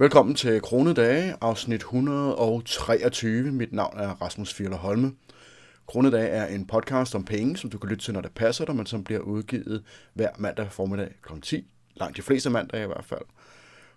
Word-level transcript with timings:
Velkommen 0.00 0.34
til 0.34 0.60
Kronedage, 0.60 1.34
afsnit 1.40 1.80
123. 1.80 3.52
Mit 3.52 3.72
navn 3.72 4.00
er 4.00 4.08
Rasmus 4.08 4.54
Fjeller 4.54 4.76
Holme. 4.76 5.12
Kronedage 5.86 6.28
er 6.28 6.46
en 6.46 6.66
podcast 6.66 7.14
om 7.14 7.24
penge, 7.24 7.56
som 7.56 7.70
du 7.70 7.78
kan 7.78 7.90
lytte 7.90 8.04
til, 8.04 8.14
når 8.14 8.20
det 8.20 8.32
passer 8.34 8.64
dig, 8.64 8.76
men 8.76 8.86
som 8.86 9.04
bliver 9.04 9.20
udgivet 9.20 9.82
hver 10.14 10.30
mandag 10.38 10.72
formiddag 10.72 11.08
kl. 11.22 11.32
10. 11.42 11.66
Langt 11.96 12.16
de 12.16 12.22
fleste 12.22 12.50
mandage 12.50 12.84
i 12.84 12.86
hvert 12.86 13.04
fald. 13.04 13.24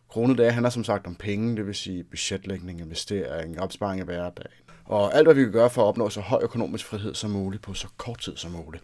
Kronedage 0.09 0.51
handler 0.51 0.69
som 0.69 0.83
sagt 0.83 1.07
om 1.07 1.15
penge, 1.15 1.55
det 1.55 1.67
vil 1.67 1.75
sige 1.75 2.03
budgetlægning, 2.03 2.79
investering, 2.79 3.61
opsparing 3.61 3.99
af 3.99 4.05
hverdagen. 4.05 4.51
Og 4.85 5.15
alt, 5.15 5.27
hvad 5.27 5.35
vi 5.35 5.43
kan 5.43 5.51
gøre 5.51 5.69
for 5.69 5.81
at 5.81 5.87
opnå 5.87 6.09
så 6.09 6.21
høj 6.21 6.39
økonomisk 6.43 6.85
frihed 6.85 7.13
som 7.15 7.31
muligt 7.31 7.63
på 7.63 7.73
så 7.73 7.87
kort 7.97 8.19
tid 8.19 8.37
som 8.37 8.51
muligt. 8.51 8.83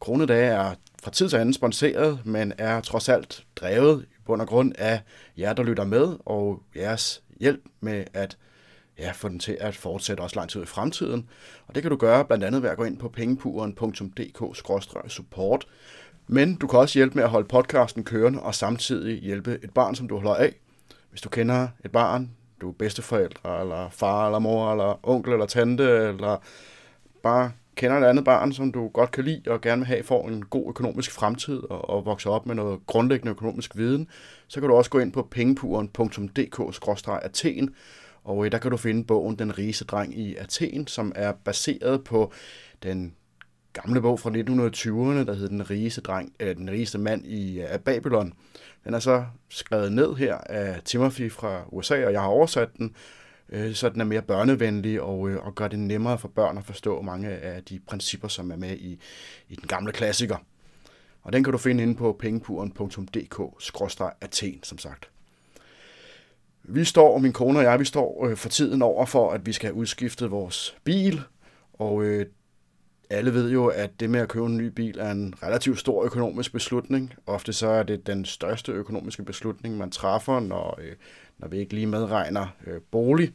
Kronedage 0.00 0.52
er 0.52 0.74
fra 1.02 1.10
tid 1.10 1.28
til 1.28 1.36
anden 1.36 1.54
sponsoreret, 1.54 2.20
men 2.24 2.52
er 2.58 2.80
trods 2.80 3.08
alt 3.08 3.44
drevet 3.56 4.06
bund 4.28 4.42
og 4.42 4.48
grund 4.48 4.72
af 4.78 5.00
jer, 5.38 5.52
der 5.52 5.62
lytter 5.62 5.84
med, 5.84 6.16
og 6.26 6.62
jeres 6.76 7.22
hjælp 7.40 7.64
med 7.80 8.04
at 8.14 8.38
ja, 8.98 9.10
få 9.10 9.28
den 9.28 9.38
til 9.38 9.56
at 9.60 9.76
fortsætte 9.76 10.20
også 10.20 10.36
lang 10.36 10.50
tid 10.50 10.62
i 10.62 10.66
fremtiden. 10.66 11.28
Og 11.66 11.74
det 11.74 11.82
kan 11.82 11.90
du 11.90 11.96
gøre 11.96 12.24
blandt 12.24 12.44
andet 12.44 12.62
ved 12.62 12.70
at 12.70 12.76
gå 12.76 12.84
ind 12.84 12.98
på 12.98 13.08
pengepuren.dk-support. 13.08 15.66
Men 16.26 16.54
du 16.54 16.66
kan 16.66 16.78
også 16.78 16.98
hjælpe 16.98 17.14
med 17.14 17.24
at 17.24 17.30
holde 17.30 17.48
podcasten 17.48 18.04
kørende 18.04 18.42
og 18.42 18.54
samtidig 18.54 19.22
hjælpe 19.22 19.58
et 19.62 19.70
barn, 19.74 19.94
som 19.94 20.08
du 20.08 20.16
holder 20.16 20.34
af. 20.34 20.54
Hvis 21.10 21.20
du 21.20 21.28
kender 21.28 21.68
et 21.84 21.92
barn, 21.92 22.30
du 22.60 22.68
er 22.68 22.72
bedsteforældre, 22.72 23.60
eller 23.60 23.88
far, 23.90 24.26
eller 24.26 24.38
mor, 24.38 24.72
eller 24.72 25.08
onkel, 25.08 25.32
eller 25.32 25.46
tante, 25.46 25.84
eller 25.84 26.36
bare 27.22 27.52
kender 27.78 27.96
et 27.96 28.04
andet 28.04 28.24
barn, 28.24 28.52
som 28.52 28.72
du 28.72 28.88
godt 28.88 29.10
kan 29.10 29.24
lide 29.24 29.50
og 29.50 29.60
gerne 29.60 29.80
vil 29.80 29.86
have 29.86 30.02
får 30.02 30.28
en 30.28 30.44
god 30.44 30.68
økonomisk 30.68 31.10
fremtid 31.10 31.62
og, 31.70 31.90
og 31.90 32.06
vokse 32.06 32.30
op 32.30 32.46
med 32.46 32.54
noget 32.54 32.80
grundlæggende 32.86 33.30
økonomisk 33.30 33.76
viden, 33.76 34.08
så 34.48 34.60
kan 34.60 34.68
du 34.68 34.74
også 34.74 34.90
gå 34.90 34.98
ind 34.98 35.12
på 35.12 35.28
pengepuren.dk-athen, 35.30 37.74
og 38.24 38.44
øh, 38.44 38.52
der 38.52 38.58
kan 38.58 38.70
du 38.70 38.76
finde 38.76 39.04
bogen 39.04 39.38
Den 39.38 39.58
rigeste 39.58 39.84
dreng 39.84 40.18
i 40.18 40.36
Athen, 40.36 40.86
som 40.86 41.12
er 41.14 41.32
baseret 41.32 42.04
på 42.04 42.32
den 42.82 43.14
gamle 43.72 44.00
bog 44.00 44.20
fra 44.20 44.30
1920'erne, 44.30 45.24
der 45.26 45.34
hedder 45.34 45.48
Den 45.48 45.70
rigeste, 45.70 46.00
dreng, 46.00 46.32
eller 46.40 46.54
Den 46.54 46.70
rigeste 46.70 46.98
mand 46.98 47.26
i 47.26 47.62
uh, 47.62 47.66
Babylon. 47.84 48.32
Den 48.84 48.94
er 48.94 48.98
så 48.98 49.24
skrevet 49.48 49.92
ned 49.92 50.14
her 50.14 50.34
af 50.34 50.80
Timothy 50.84 51.32
fra 51.32 51.62
USA, 51.68 52.06
og 52.06 52.12
jeg 52.12 52.20
har 52.20 52.28
oversat 52.28 52.68
den, 52.78 52.94
øh, 53.48 53.74
så 53.74 53.88
den 53.88 54.00
er 54.00 54.04
mere 54.04 54.22
børnevenlig 54.22 55.02
og, 55.02 55.30
øh, 55.30 55.46
og 55.46 55.54
gør 55.54 55.68
det 55.68 55.78
nemmere 55.78 56.18
for 56.18 56.28
børn 56.28 56.58
at 56.58 56.64
forstå 56.64 57.02
mange 57.02 57.28
af 57.28 57.64
de 57.64 57.78
principper, 57.78 58.28
som 58.28 58.50
er 58.50 58.56
med 58.56 58.76
i, 58.76 59.00
i 59.48 59.54
den 59.54 59.68
gamle 59.68 59.92
klassiker. 59.92 60.36
Og 61.22 61.32
den 61.32 61.44
kan 61.44 61.52
du 61.52 61.58
finde 61.58 61.82
inde 61.82 61.94
på 61.94 62.16
pengepuren.dk-athen, 62.18 64.60
som 64.62 64.78
sagt. 64.78 65.10
Vi 66.62 66.84
står, 66.84 67.18
min 67.18 67.32
kone 67.32 67.58
og 67.58 67.64
jeg, 67.64 67.80
vi 67.80 67.84
står 67.84 68.26
øh, 68.26 68.36
for 68.36 68.48
tiden 68.48 68.82
over 68.82 69.06
for, 69.06 69.30
at 69.30 69.46
vi 69.46 69.52
skal 69.52 69.66
have 69.66 69.76
udskiftet 69.76 70.30
vores 70.30 70.76
bil, 70.84 71.20
og 71.72 72.02
øh, 72.02 72.26
alle 73.10 73.34
ved 73.34 73.50
jo, 73.50 73.66
at 73.66 74.00
det 74.00 74.10
med 74.10 74.20
at 74.20 74.28
købe 74.28 74.46
en 74.46 74.56
ny 74.56 74.66
bil 74.66 74.98
er 74.98 75.10
en 75.10 75.34
relativt 75.42 75.78
stor 75.78 76.04
økonomisk 76.04 76.52
beslutning. 76.52 77.14
Ofte 77.26 77.52
så 77.52 77.68
er 77.68 77.82
det 77.82 78.06
den 78.06 78.24
største 78.24 78.72
økonomiske 78.72 79.22
beslutning, 79.22 79.76
man 79.76 79.90
træffer, 79.90 80.40
når, 80.40 80.78
øh, 80.82 80.92
når 81.38 81.48
vi 81.48 81.58
ikke 81.58 81.74
lige 81.74 81.86
medregner 81.86 82.46
øh, 82.66 82.80
bolig. 82.90 83.32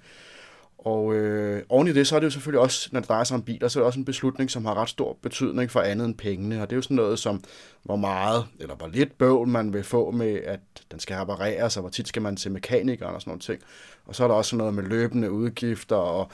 Og 0.86 1.14
øh, 1.14 1.64
oven 1.70 1.88
i 1.88 1.94
det, 1.94 2.08
så 2.08 2.16
er 2.16 2.20
det 2.20 2.26
jo 2.26 2.32
selvfølgelig 2.32 2.62
også, 2.62 2.90
når 2.92 3.00
det 3.00 3.10
drejer 3.10 3.23
sig 3.23 3.36
om 3.36 3.44
biler, 3.44 3.68
så 3.68 3.80
er 3.80 3.82
det 3.82 3.86
også 3.86 4.00
en 4.00 4.06
beslutning, 4.06 4.52
som 4.52 4.66
har 4.66 4.73
ret 4.73 4.90
stor 4.90 5.18
betydning 5.22 5.72
for 5.72 5.82
andet 5.82 6.06
end 6.06 6.16
pengene. 6.16 6.62
Og 6.62 6.70
det 6.70 6.73
er 6.73 6.78
jo 6.78 6.82
sådan 6.82 6.95
noget 6.95 7.20
som, 7.20 7.44
hvor 7.84 7.95
meget, 7.95 8.45
eller 8.60 8.76
hvor 8.76 8.88
lidt 8.88 9.18
bøvl 9.18 9.48
man 9.48 9.73
vil 9.73 9.84
få 9.84 10.12
med, 10.12 10.34
at 10.34 10.60
den 10.92 11.00
skal 11.00 11.16
repareres, 11.16 11.78
og 11.78 11.82
hvor 11.82 11.90
tit 11.90 12.08
skal 12.08 12.22
man 12.22 12.36
til 12.36 12.52
mekanikeren 12.52 13.16
og 13.16 13.22
sådan 13.22 13.32
noget 13.32 13.42
ting. 13.42 13.62
Og 14.06 14.16
så 14.16 14.23
er 14.23 14.28
der 14.28 14.36
også 14.36 14.56
noget 14.56 14.73
med 14.73 14.84
løbende 14.84 15.32
udgifter, 15.32 15.95
og, 15.95 16.32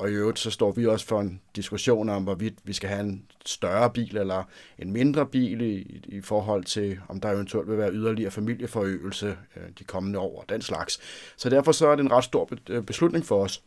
og 0.00 0.10
i 0.10 0.12
øvrigt 0.12 0.38
så 0.38 0.50
står 0.50 0.72
vi 0.72 0.86
også 0.86 1.06
for 1.06 1.20
en 1.20 1.40
diskussion 1.56 2.08
om, 2.08 2.22
hvorvidt 2.22 2.54
vi 2.64 2.72
skal 2.72 2.88
have 2.88 3.00
en 3.00 3.24
større 3.46 3.90
bil 3.90 4.16
eller 4.16 4.42
en 4.78 4.92
mindre 4.92 5.26
bil 5.26 5.60
i, 5.60 6.00
i 6.04 6.20
forhold 6.20 6.64
til, 6.64 6.98
om 7.08 7.20
der 7.20 7.30
eventuelt 7.30 7.70
vil 7.70 7.78
være 7.78 7.92
yderligere 7.92 8.30
familieforøgelse 8.30 9.36
øh, 9.56 9.62
de 9.78 9.84
kommende 9.84 10.18
år 10.18 10.40
og 10.40 10.44
den 10.48 10.62
slags. 10.62 11.00
Så 11.36 11.50
derfor 11.50 11.72
så 11.72 11.88
er 11.88 11.96
det 11.96 12.02
en 12.02 12.12
ret 12.12 12.24
stor 12.24 12.50
øh, 12.68 12.82
beslutning 12.82 13.26
for 13.26 13.44
os. 13.44 13.62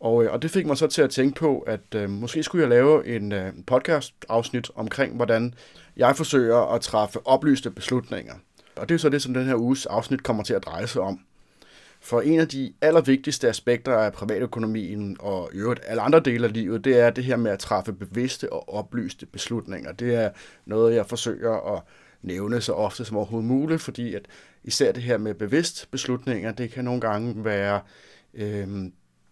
Og, 0.00 0.24
øh, 0.24 0.32
og 0.32 0.42
det 0.42 0.50
fik 0.50 0.66
mig 0.66 0.76
så 0.76 0.86
til 0.86 1.02
at 1.02 1.10
tænke 1.10 1.38
på, 1.38 1.58
at 1.58 1.94
øh, 1.94 2.10
måske 2.10 2.42
skulle 2.42 2.62
jeg 2.62 2.70
lave 2.70 3.06
en 3.16 3.32
øh, 3.32 3.52
podcast-afsnit 3.66 4.70
omkring, 4.74 5.16
hvordan 5.16 5.54
jeg 5.96 6.16
forsøger 6.16 6.74
at 6.74 6.80
træffe 6.80 7.26
oplyste 7.26 7.70
beslutninger. 7.70 8.34
Og 8.76 8.88
det 8.88 8.94
er 8.94 8.98
så 8.98 9.08
det, 9.08 9.22
som 9.22 9.34
den 9.34 9.46
her 9.46 9.56
uges 9.56 9.86
afsnit 9.86 10.22
kommer 10.22 10.42
til 10.42 10.54
at 10.54 10.64
dreje 10.66 10.86
sig 10.86 11.02
om. 11.02 11.20
For 12.06 12.20
en 12.20 12.40
af 12.40 12.48
de 12.48 12.72
allervigtigste 12.80 13.48
aspekter 13.48 13.94
af 13.94 14.12
privatøkonomien 14.12 15.16
og 15.20 15.50
i 15.54 15.56
øvrigt 15.56 15.80
alle 15.86 16.02
andre 16.02 16.20
dele 16.20 16.46
af 16.46 16.52
livet, 16.52 16.84
det 16.84 17.00
er 17.00 17.10
det 17.10 17.24
her 17.24 17.36
med 17.36 17.50
at 17.50 17.58
træffe 17.58 17.92
bevidste 17.92 18.52
og 18.52 18.74
oplyste 18.74 19.26
beslutninger. 19.26 19.92
Det 19.92 20.14
er 20.14 20.30
noget, 20.64 20.94
jeg 20.94 21.06
forsøger 21.06 21.76
at 21.76 21.82
nævne 22.22 22.60
så 22.60 22.72
ofte 22.72 23.04
som 23.04 23.16
overhovedet 23.16 23.48
muligt, 23.48 23.82
fordi 23.82 24.14
at 24.14 24.22
især 24.64 24.92
det 24.92 25.02
her 25.02 25.18
med 25.18 25.34
bevidst 25.34 25.90
beslutninger, 25.90 26.52
det 26.52 26.70
kan 26.70 26.84
nogle 26.84 27.00
gange 27.00 27.44
være, 27.44 27.80
øh, 28.34 28.68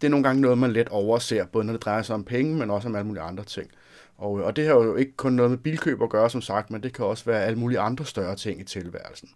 det 0.00 0.06
er 0.06 0.08
nogle 0.08 0.24
gange 0.24 0.42
noget, 0.42 0.58
man 0.58 0.72
let 0.72 0.88
overser, 0.88 1.46
både 1.46 1.64
når 1.64 1.72
det 1.72 1.82
drejer 1.82 2.02
sig 2.02 2.14
om 2.14 2.24
penge, 2.24 2.56
men 2.56 2.70
også 2.70 2.88
om 2.88 2.94
alle 2.96 3.06
mulige 3.06 3.22
andre 3.22 3.44
ting. 3.44 3.70
Og, 4.16 4.32
og 4.32 4.56
det 4.56 4.66
har 4.66 4.74
jo 4.74 4.96
ikke 4.96 5.16
kun 5.16 5.32
noget 5.32 5.50
med 5.50 5.58
bilkøb 5.58 6.02
at 6.02 6.10
gøre, 6.10 6.30
som 6.30 6.42
sagt, 6.42 6.70
men 6.70 6.82
det 6.82 6.92
kan 6.92 7.04
også 7.04 7.24
være 7.24 7.44
alle 7.44 7.58
mulige 7.58 7.78
andre 7.78 8.04
større 8.04 8.36
ting 8.36 8.60
i 8.60 8.64
tilværelsen. 8.64 9.28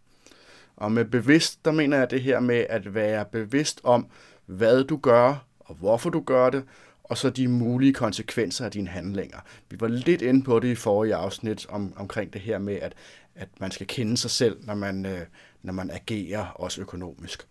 Og 0.79 0.93
med 0.93 1.05
bevidst, 1.05 1.65
der 1.65 1.71
mener 1.71 1.99
jeg 1.99 2.11
det 2.11 2.23
her 2.23 2.41
med 2.41 2.67
at 2.69 2.95
være 2.95 3.25
bevidst 3.25 3.81
om, 3.85 4.07
hvad 4.47 4.85
du 4.85 4.97
gør, 4.97 5.45
og 5.61 5.75
hvorfor 5.75 6.11
du 6.11 6.21
gør 6.21 6.51
det, 6.51 6.65
og 7.05 7.19
så 7.19 7.31
de 7.31 7.49
mulige 7.49 7.93
konsekvenser 7.93 8.65
af 8.65 8.71
dine 8.71 8.89
handlinger. 8.89 9.39
Vi 9.71 9.81
var 9.81 9.89
lidt 9.89 10.23
inde 10.23 10.43
på 10.43 10.61
det 10.61 10.69
i 10.69 10.75
forrige 10.75 11.15
afsnit 11.15 11.67
om, 11.69 11.93
omkring 11.97 12.33
det 12.33 12.41
her 12.41 12.59
med, 12.59 12.75
at, 12.75 12.93
at 13.35 13.49
man 13.61 13.71
skal 13.71 13.87
kende 13.87 14.17
sig 14.17 14.31
selv, 14.31 14.57
når 14.67 14.75
man, 14.75 15.07
øh, 15.07 15.21
når 15.63 15.73
man 15.73 15.91
agerer 15.91 16.47
også 16.47 16.81
økonomisk. 16.81 17.47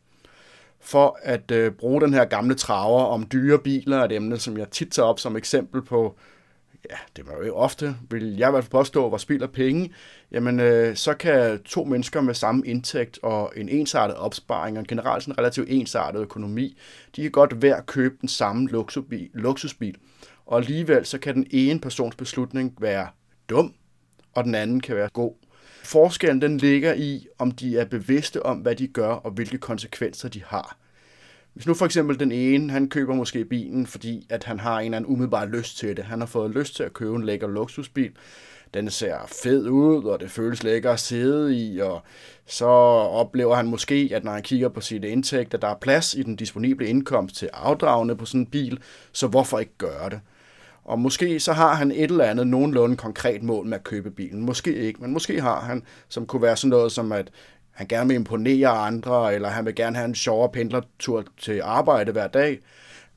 For 0.80 1.20
at 1.24 1.52
øh, 1.52 1.72
bruge 1.72 2.02
den 2.02 2.14
her 2.14 2.26
gamle 2.26 2.56
traver 2.56 3.04
om 3.04 3.28
dyre 3.32 3.60
biler, 3.60 4.04
et 4.04 4.12
emne, 4.12 4.38
som 4.38 4.58
jeg 4.58 4.70
tit 4.70 4.92
tager 4.92 5.08
op 5.08 5.20
som 5.20 5.36
eksempel 5.36 5.82
på 5.82 6.16
ja, 6.90 6.96
det 7.16 7.28
var 7.28 7.46
jo 7.46 7.56
ofte, 7.56 7.96
vil 8.10 8.38
jeg 8.38 8.50
i 8.50 8.52
hvert 8.52 8.64
fald 8.64 8.72
påstå, 8.72 9.10
var 9.10 9.18
spild 9.18 9.42
af 9.42 9.52
penge, 9.52 9.94
jamen 10.32 10.60
øh, 10.60 10.96
så 10.96 11.14
kan 11.14 11.64
to 11.64 11.84
mennesker 11.84 12.22
med 12.22 12.34
samme 12.34 12.66
indtægt 12.66 13.20
og 13.24 13.54
en 13.56 13.70
ensartet 13.70 14.18
opsparing 14.18 14.78
og 14.78 14.82
en 14.82 14.88
generelt 14.88 15.24
sådan 15.24 15.38
relativt 15.38 15.70
ensartet 15.70 16.22
økonomi, 16.22 16.78
de 17.16 17.22
kan 17.22 17.32
godt 17.32 17.54
hver 17.54 17.82
købe 17.82 18.16
den 18.22 18.30
samme 18.30 18.68
luksusbil, 18.68 19.30
luksusbil. 19.34 19.96
Og 20.46 20.58
alligevel 20.58 21.06
så 21.06 21.18
kan 21.18 21.36
den 21.36 21.48
ene 21.52 21.80
persons 21.80 22.16
beslutning 22.16 22.74
være 22.80 23.08
dum, 23.50 23.74
og 24.34 24.44
den 24.44 24.56
anden 24.56 24.80
kan 24.80 24.96
være 24.96 25.10
god. 25.10 25.34
Forskellen 25.84 26.42
den 26.42 26.58
ligger 26.58 26.94
i, 26.94 27.28
om 27.38 27.52
de 27.52 27.78
er 27.78 27.86
bevidste 27.86 28.46
om, 28.46 28.58
hvad 28.58 28.76
de 28.76 28.88
gør 28.88 29.10
og 29.10 29.32
hvilke 29.32 29.58
konsekvenser 29.58 30.30
de 30.30 30.44
har. 30.44 30.78
Hvis 31.58 31.68
nu 31.68 31.74
for 31.74 31.86
eksempel 31.86 32.20
den 32.20 32.32
ene, 32.32 32.72
han 32.72 32.90
køber 32.90 33.16
måske 33.16 33.46
bilen, 33.46 33.88
fordi 33.88 34.26
at 34.30 34.44
han 34.44 34.60
har 34.60 34.80
en 34.80 34.86
eller 34.86 34.98
anden 34.98 35.12
umiddelbar 35.12 35.46
lyst 35.46 35.78
til 35.78 35.98
det. 35.98 36.06
Han 36.06 36.20
har 36.20 36.28
fået 36.28 36.52
lyst 36.52 36.76
til 36.76 36.84
at 36.84 36.94
købe 36.94 37.16
en 37.16 37.24
lækker 37.24 37.48
luksusbil. 37.48 38.12
Den 38.74 38.90
ser 38.90 39.16
fed 39.44 39.68
ud, 39.68 40.04
og 40.04 40.20
det 40.20 40.32
føles 40.32 40.64
lækker 40.64 40.92
at 40.92 41.00
sidde 41.00 41.56
i, 41.56 41.80
og 41.80 42.02
så 42.46 42.66
oplever 42.66 43.56
han 43.56 43.68
måske, 43.68 44.12
at 44.14 44.24
når 44.24 44.32
han 44.32 44.42
kigger 44.42 44.70
på 44.70 44.82
sine 44.82 45.08
indtægter, 45.08 45.58
der 45.58 45.68
er 45.68 45.76
plads 45.82 46.14
i 46.14 46.24
den 46.24 46.36
disponible 46.36 46.88
indkomst 46.88 47.36
til 47.36 47.50
afdragende 47.54 48.16
på 48.16 48.26
sådan 48.26 48.42
en 48.42 48.46
bil, 48.46 48.80
så 49.12 49.28
hvorfor 49.28 49.60
ikke 49.60 49.78
gøre 49.78 50.10
det? 50.10 50.20
Og 50.84 51.00
måske 51.00 51.40
så 51.40 51.54
har 51.54 51.76
han 51.76 51.92
et 51.92 52.12
eller 52.12 52.24
andet 52.24 52.48
nogenlunde 52.48 52.98
konkret 52.98 53.44
mål 53.44 53.66
med 53.66 53.78
at 53.78 53.84
købe 53.84 54.12
bilen. 54.12 54.42
Måske 54.42 54.76
ikke, 54.76 55.02
men 55.02 55.14
måske 55.14 55.42
har 55.42 55.60
han, 55.60 55.84
som 56.10 56.26
kunne 56.26 56.42
være 56.42 56.58
sådan 56.58 56.70
noget 56.70 56.92
som, 56.92 57.12
at 57.12 57.30
han 57.78 57.88
gerne 57.88 58.08
vil 58.08 58.16
imponere 58.16 58.70
andre, 58.70 59.36
eller 59.36 59.50
han 59.50 59.66
vil 59.66 59.76
gerne 59.76 59.96
have 59.96 60.06
en 60.06 60.16
sjovere 60.16 60.50
pendlertur 60.50 61.24
til 61.38 61.62
arbejde 61.64 62.12
hver 62.12 62.28
dag. 62.28 62.60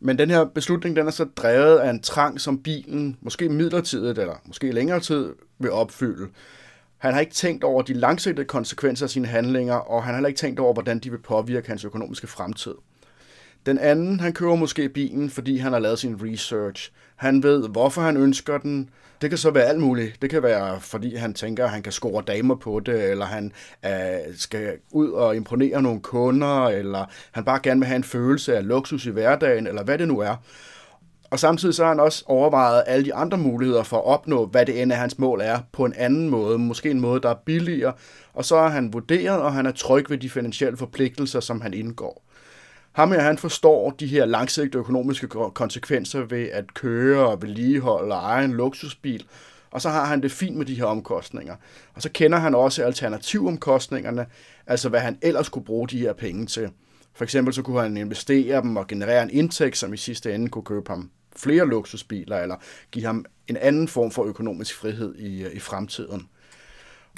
Men 0.01 0.19
den 0.19 0.31
her 0.31 0.45
beslutning, 0.45 0.97
den 0.97 1.07
er 1.07 1.11
så 1.11 1.25
drevet 1.25 1.79
af 1.79 1.91
en 1.91 2.03
trang, 2.03 2.41
som 2.41 2.63
bilen 2.63 3.17
måske 3.21 3.49
midlertidigt, 3.49 4.19
eller 4.19 4.35
måske 4.47 4.73
længere 4.73 5.01
tid, 5.01 5.35
vil 5.59 5.71
opfylde. 5.71 6.29
Han 6.99 7.13
har 7.13 7.21
ikke 7.21 7.33
tænkt 7.33 7.65
over 7.65 7.83
de 7.83 7.93
langsigtede 7.93 8.47
konsekvenser 8.47 9.07
af 9.07 9.11
sine 9.11 9.27
handlinger, 9.27 9.75
og 9.75 10.03
han 10.03 10.15
har 10.15 10.19
heller 10.19 10.29
ikke 10.29 10.39
tænkt 10.39 10.61
over, 10.61 10.73
hvordan 10.73 10.99
de 10.99 11.11
vil 11.11 11.19
påvirke 11.19 11.69
hans 11.69 11.85
økonomiske 11.85 12.27
fremtid. 12.27 12.75
Den 13.67 13.79
anden, 13.79 14.21
han 14.21 14.33
køber 14.33 14.55
måske 14.55 14.89
bilen, 14.89 15.31
fordi 15.31 15.57
han 15.57 15.73
har 15.73 15.79
lavet 15.79 15.99
sin 15.99 16.17
research. 16.23 16.93
Han 17.17 17.43
ved, 17.43 17.69
hvorfor 17.69 18.01
han 18.01 18.17
ønsker 18.17 18.59
den. 18.59 18.91
Det 19.21 19.31
kan 19.31 19.39
så 19.39 19.51
være 19.51 19.65
alt 19.65 19.81
muligt. 19.81 20.23
Det 20.23 20.31
kan 20.31 20.43
være, 20.43 20.81
fordi 20.81 21.15
han 21.15 21.35
tænker, 21.35 21.65
at 21.65 21.71
han 21.71 21.83
kan 21.83 21.93
score 21.93 22.23
damer 22.27 22.55
på 22.55 22.81
det, 22.81 23.11
eller 23.11 23.25
han 23.25 23.53
øh, 23.87 24.35
skal 24.37 24.73
ud 24.93 25.11
og 25.11 25.37
imponere 25.37 25.83
nogle 25.83 26.01
kunder, 26.01 26.67
eller 26.67 27.05
han 27.33 27.45
bare 27.45 27.61
gerne 27.63 27.81
vil 27.81 27.87
have 27.87 27.97
en 27.97 28.05
følelse 28.05 28.57
af 28.57 28.67
luksus 28.67 29.07
i 29.07 29.11
hverdagen, 29.11 29.67
eller 29.67 29.85
hvad 29.85 29.99
det 29.99 30.09
nu 30.09 30.19
er. 30.19 30.37
Og 31.31 31.39
samtidig 31.39 31.75
så 31.75 31.83
har 31.83 31.89
han 31.89 32.01
også 32.01 32.25
overvejet 32.27 32.85
alle 32.87 33.05
de 33.05 33.15
andre 33.15 33.39
muligheder 33.39 33.83
for 33.83 33.97
at 33.97 34.05
opnå, 34.05 34.47
hvad 34.47 34.67
det 34.67 34.83
end 34.83 34.93
af 34.93 34.99
hans 34.99 35.19
mål 35.19 35.41
er, 35.43 35.59
på 35.73 35.85
en 35.85 35.95
anden 35.97 36.31
måde. 36.31 36.59
Måske 36.59 36.91
en 36.91 37.01
måde, 37.01 37.21
der 37.21 37.31
er 37.31 37.39
billigere. 37.47 37.93
Og 38.35 38.45
så 38.45 38.59
har 38.59 38.69
han 38.69 38.93
vurderet, 38.93 39.41
og 39.41 39.53
han 39.53 39.67
er 39.67 39.73
tryg 39.73 40.11
ved 40.11 40.19
de 40.19 40.31
finansielle 40.31 40.77
forpligtelser, 40.77 41.41
som 41.41 41.61
han 41.61 41.75
indgår. 41.75 42.30
Ham 42.93 43.13
her, 43.13 43.21
han 43.21 43.39
forstår 43.39 43.91
de 43.91 44.07
her 44.07 44.25
langsigtede 44.25 44.81
økonomiske 44.81 45.29
konsekvenser 45.55 46.21
ved 46.21 46.49
at 46.49 46.75
køre 46.75 47.27
og 47.27 47.43
vedligeholde 47.43 48.15
og 48.15 48.21
eje 48.21 48.45
en 48.45 48.53
luksusbil, 48.53 49.27
og 49.71 49.81
så 49.81 49.89
har 49.89 50.05
han 50.05 50.23
det 50.23 50.33
fint 50.33 50.57
med 50.57 50.67
de 50.67 50.75
her 50.75 50.85
omkostninger. 50.85 51.57
Og 51.95 52.03
så 52.03 52.11
kender 52.13 52.39
han 52.39 52.55
også 52.55 52.85
alternativomkostningerne, 52.85 54.27
altså 54.67 54.89
hvad 54.89 55.01
han 55.01 55.19
ellers 55.23 55.49
kunne 55.49 55.65
bruge 55.65 55.89
de 55.89 55.99
her 55.99 56.13
penge 56.13 56.47
til. 56.47 56.71
For 57.15 57.25
eksempel 57.25 57.55
så 57.55 57.63
kunne 57.63 57.81
han 57.81 57.97
investere 57.97 58.63
dem 58.63 58.77
og 58.77 58.87
generere 58.87 59.23
en 59.23 59.31
indtægt, 59.31 59.77
som 59.77 59.95
i 59.95 59.97
sidste 59.97 60.35
ende 60.35 60.49
kunne 60.49 60.65
købe 60.65 60.91
ham 60.91 61.11
flere 61.37 61.69
luksusbiler, 61.69 62.37
eller 62.37 62.57
give 62.91 63.05
ham 63.07 63.25
en 63.49 63.57
anden 63.57 63.89
form 63.89 64.11
for 64.11 64.25
økonomisk 64.25 64.77
frihed 64.77 65.15
i, 65.15 65.43
øh, 65.43 65.53
i 65.55 65.59
fremtiden. 65.59 66.29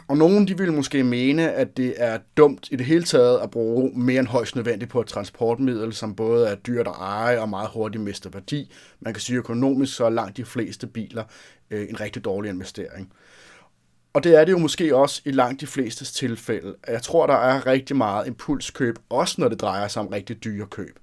Og 0.09 0.17
nogen 0.17 0.49
de 0.49 0.59
vil 0.59 0.73
måske 0.73 1.05
mene, 1.05 1.53
at 1.53 1.77
det 1.77 1.95
er 1.97 2.19
dumt 2.37 2.69
i 2.71 2.77
det 2.77 2.87
hele 2.87 3.05
taget 3.05 3.41
at 3.41 3.51
bruge 3.51 3.93
mere 3.99 4.21
end 4.21 4.29
højst 4.29 4.57
nødvendigt 4.57 4.91
på 4.91 5.01
et 5.01 5.07
transportmiddel, 5.07 5.93
som 5.93 6.15
både 6.15 6.49
er 6.49 6.55
dyrt 6.55 6.89
at 6.89 6.95
eje 7.01 7.41
og 7.41 7.49
meget 7.49 7.69
hurtigt 7.75 8.05
mister 8.05 8.31
værdi. 8.31 8.73
Man 9.01 9.15
kan 9.15 9.21
sige 9.21 9.37
økonomisk, 9.37 9.97
så 9.97 10.05
er 10.05 10.11
langt 10.11 10.37
de 10.37 10.45
fleste 10.45 10.87
biler 10.87 11.25
øh, 11.71 11.89
en 11.89 12.01
rigtig 12.01 12.25
dårlig 12.25 12.51
investering. 12.51 13.13
Og 14.13 14.25
det 14.25 14.41
er 14.41 14.45
det 14.45 14.53
jo 14.53 14.59
måske 14.59 14.97
også 14.97 15.23
i 15.25 15.31
langt 15.31 15.61
de 15.61 15.67
fleste 15.67 16.05
tilfælde. 16.05 16.75
Jeg 16.89 17.03
tror, 17.03 17.27
der 17.27 17.35
er 17.35 17.67
rigtig 17.67 17.97
meget 17.97 18.27
impulskøb, 18.27 18.99
også 19.09 19.41
når 19.41 19.49
det 19.49 19.61
drejer 19.61 19.89
sig 19.89 20.03
om 20.03 20.09
rigtig 20.09 20.45
dyre 20.45 20.67
køb. 20.67 20.99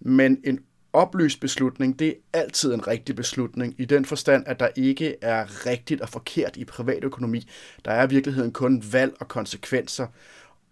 Men 0.00 0.40
en 0.44 0.60
oplyst 0.92 1.40
beslutning, 1.40 1.98
det 1.98 2.08
er 2.08 2.38
altid 2.38 2.74
en 2.74 2.86
rigtig 2.86 3.16
beslutning, 3.16 3.74
i 3.78 3.84
den 3.84 4.04
forstand, 4.04 4.44
at 4.46 4.60
der 4.60 4.68
ikke 4.76 5.16
er 5.22 5.66
rigtigt 5.66 6.00
og 6.00 6.08
forkert 6.08 6.56
i 6.56 6.64
privatøkonomi. 6.64 7.48
Der 7.84 7.90
er 7.90 8.06
i 8.06 8.10
virkeligheden 8.10 8.52
kun 8.52 8.84
valg 8.92 9.12
og 9.20 9.28
konsekvenser, 9.28 10.06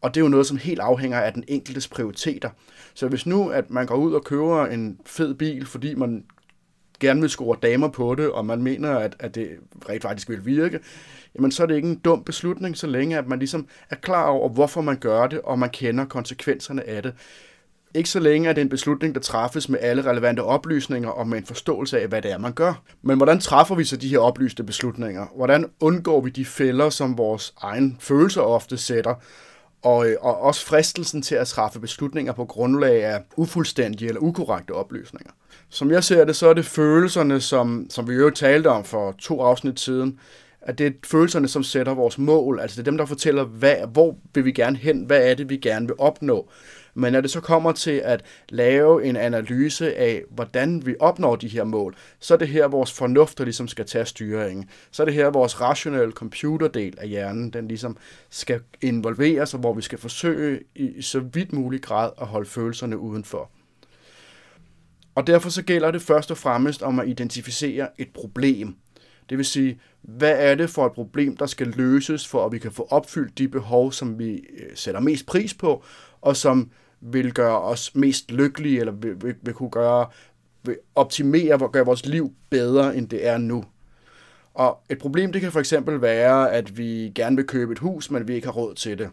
og 0.00 0.14
det 0.14 0.20
er 0.20 0.24
jo 0.24 0.28
noget, 0.28 0.46
som 0.46 0.56
helt 0.56 0.80
afhænger 0.80 1.20
af 1.20 1.32
den 1.32 1.44
enkeltes 1.48 1.88
prioriteter. 1.88 2.50
Så 2.94 3.08
hvis 3.08 3.26
nu, 3.26 3.48
at 3.48 3.70
man 3.70 3.86
går 3.86 3.96
ud 3.96 4.12
og 4.12 4.24
køber 4.24 4.66
en 4.66 5.00
fed 5.06 5.34
bil, 5.34 5.66
fordi 5.66 5.94
man 5.94 6.24
gerne 7.00 7.20
vil 7.20 7.30
score 7.30 7.58
damer 7.62 7.88
på 7.88 8.14
det, 8.14 8.30
og 8.30 8.46
man 8.46 8.62
mener, 8.62 8.90
at, 8.90 9.16
at 9.18 9.34
det 9.34 9.50
rent 9.88 10.02
faktisk 10.02 10.28
vil 10.28 10.46
virke, 10.46 10.80
jamen 11.34 11.52
så 11.52 11.62
er 11.62 11.66
det 11.66 11.76
ikke 11.76 11.88
en 11.88 11.98
dum 11.98 12.24
beslutning, 12.24 12.76
så 12.76 12.86
længe 12.86 13.18
at 13.18 13.26
man 13.26 13.38
ligesom 13.38 13.66
er 13.90 13.96
klar 13.96 14.26
over, 14.26 14.48
hvorfor 14.48 14.80
man 14.80 14.96
gør 14.96 15.26
det, 15.26 15.40
og 15.40 15.58
man 15.58 15.70
kender 15.70 16.04
konsekvenserne 16.04 16.88
af 16.88 17.02
det. 17.02 17.14
Ikke 17.94 18.08
så 18.08 18.20
længe 18.20 18.48
er 18.48 18.52
det 18.52 18.60
en 18.60 18.68
beslutning, 18.68 19.14
der 19.14 19.20
træffes 19.20 19.68
med 19.68 19.78
alle 19.82 20.10
relevante 20.10 20.40
oplysninger 20.40 21.08
og 21.08 21.28
med 21.28 21.38
en 21.38 21.46
forståelse 21.46 22.00
af, 22.00 22.08
hvad 22.08 22.22
det 22.22 22.32
er, 22.32 22.38
man 22.38 22.52
gør. 22.52 22.82
Men 23.02 23.16
hvordan 23.16 23.40
træffer 23.40 23.74
vi 23.74 23.84
så 23.84 23.96
de 23.96 24.08
her 24.08 24.18
oplyste 24.18 24.64
beslutninger? 24.64 25.26
Hvordan 25.36 25.70
undgår 25.80 26.20
vi 26.20 26.30
de 26.30 26.44
fælder, 26.44 26.90
som 26.90 27.18
vores 27.18 27.54
egen 27.60 27.96
følelser 28.00 28.40
ofte 28.40 28.76
sætter? 28.76 29.14
Og, 29.82 30.08
øh, 30.08 30.16
og 30.20 30.40
også 30.40 30.66
fristelsen 30.66 31.22
til 31.22 31.34
at 31.34 31.46
træffe 31.46 31.80
beslutninger 31.80 32.32
på 32.32 32.44
grundlag 32.44 33.04
af 33.04 33.22
ufuldstændige 33.36 34.08
eller 34.08 34.20
ukorrekte 34.20 34.72
oplysninger. 34.72 35.32
Som 35.68 35.90
jeg 35.90 36.04
ser 36.04 36.24
det, 36.24 36.36
så 36.36 36.48
er 36.48 36.54
det 36.54 36.64
følelserne, 36.64 37.40
som, 37.40 37.86
som 37.90 38.08
vi 38.08 38.14
jo 38.14 38.30
talte 38.30 38.66
om 38.66 38.84
for 38.84 39.14
to 39.18 39.40
afsnit 39.40 39.80
siden, 39.80 40.18
at 40.60 40.78
det 40.78 40.86
er 40.86 40.90
følelserne, 41.06 41.48
som 41.48 41.62
sætter 41.62 41.94
vores 41.94 42.18
mål. 42.18 42.60
Altså 42.60 42.76
det 42.76 42.82
er 42.82 42.90
dem, 42.90 42.98
der 42.98 43.06
fortæller, 43.06 43.44
hvad, 43.44 43.76
hvor 43.92 44.16
vil 44.34 44.44
vi 44.44 44.52
gerne 44.52 44.76
hen, 44.76 45.02
hvad 45.02 45.30
er 45.30 45.34
det, 45.34 45.50
vi 45.50 45.56
gerne 45.56 45.86
vil 45.86 45.96
opnå. 45.98 46.48
Men 46.98 47.12
når 47.12 47.20
det 47.20 47.30
så 47.30 47.40
kommer 47.40 47.72
til 47.72 47.90
at 48.04 48.24
lave 48.48 49.04
en 49.04 49.16
analyse 49.16 49.96
af, 49.96 50.22
hvordan 50.30 50.86
vi 50.86 50.94
opnår 51.00 51.36
de 51.36 51.48
her 51.48 51.64
mål, 51.64 51.96
så 52.20 52.34
er 52.34 52.38
det 52.38 52.48
her 52.48 52.68
vores 52.68 52.92
fornuft, 52.92 53.38
der 53.38 53.44
ligesom 53.44 53.68
skal 53.68 53.86
tage 53.86 54.04
styringen. 54.04 54.68
Så 54.90 55.02
er 55.02 55.04
det 55.04 55.14
her 55.14 55.30
vores 55.30 55.60
rationelle 55.60 56.12
computerdel 56.12 56.94
af 56.98 57.08
hjernen, 57.08 57.50
den 57.50 57.68
ligesom 57.68 57.96
skal 58.30 58.60
involveres, 58.82 59.54
og 59.54 59.60
hvor 59.60 59.74
vi 59.74 59.82
skal 59.82 59.98
forsøge 59.98 60.60
i 60.74 61.02
så 61.02 61.20
vidt 61.20 61.52
mulig 61.52 61.82
grad 61.82 62.10
at 62.20 62.26
holde 62.26 62.48
følelserne 62.48 62.98
udenfor. 62.98 63.50
Og 65.14 65.26
derfor 65.26 65.50
så 65.50 65.62
gælder 65.62 65.90
det 65.90 66.02
først 66.02 66.30
og 66.30 66.38
fremmest 66.38 66.82
om 66.82 66.98
at 66.98 67.08
identificere 67.08 67.88
et 67.98 68.08
problem. 68.14 68.76
Det 69.30 69.38
vil 69.38 69.46
sige, 69.46 69.80
hvad 70.02 70.36
er 70.38 70.54
det 70.54 70.70
for 70.70 70.86
et 70.86 70.92
problem, 70.92 71.36
der 71.36 71.46
skal 71.46 71.66
løses, 71.66 72.28
for 72.28 72.46
at 72.46 72.52
vi 72.52 72.58
kan 72.58 72.72
få 72.72 72.86
opfyldt 72.90 73.38
de 73.38 73.48
behov, 73.48 73.92
som 73.92 74.18
vi 74.18 74.32
øh, 74.32 74.70
sætter 74.74 75.00
mest 75.00 75.26
pris 75.26 75.54
på, 75.54 75.84
og 76.20 76.36
som 76.36 76.70
vil 77.00 77.32
gøre 77.32 77.60
os 77.60 77.94
mest 77.94 78.30
lykkelige, 78.30 78.80
eller 78.80 78.92
vil, 78.92 79.22
vil, 79.22 79.34
vil 79.42 79.54
kunne 79.54 79.70
gøre, 79.70 80.06
vil 80.64 80.76
optimere 80.94 81.54
og 81.54 81.72
gøre 81.72 81.84
vores 81.84 82.06
liv 82.06 82.32
bedre, 82.50 82.96
end 82.96 83.08
det 83.08 83.26
er 83.26 83.38
nu. 83.38 83.64
Og 84.54 84.80
et 84.90 84.98
problem, 84.98 85.32
det 85.32 85.40
kan 85.40 85.52
for 85.52 85.60
eksempel 85.60 86.02
være, 86.02 86.52
at 86.52 86.78
vi 86.78 87.12
gerne 87.14 87.36
vil 87.36 87.46
købe 87.46 87.72
et 87.72 87.78
hus, 87.78 88.10
men 88.10 88.28
vi 88.28 88.34
ikke 88.34 88.46
har 88.46 88.52
råd 88.52 88.74
til 88.74 88.98
det. 88.98 89.10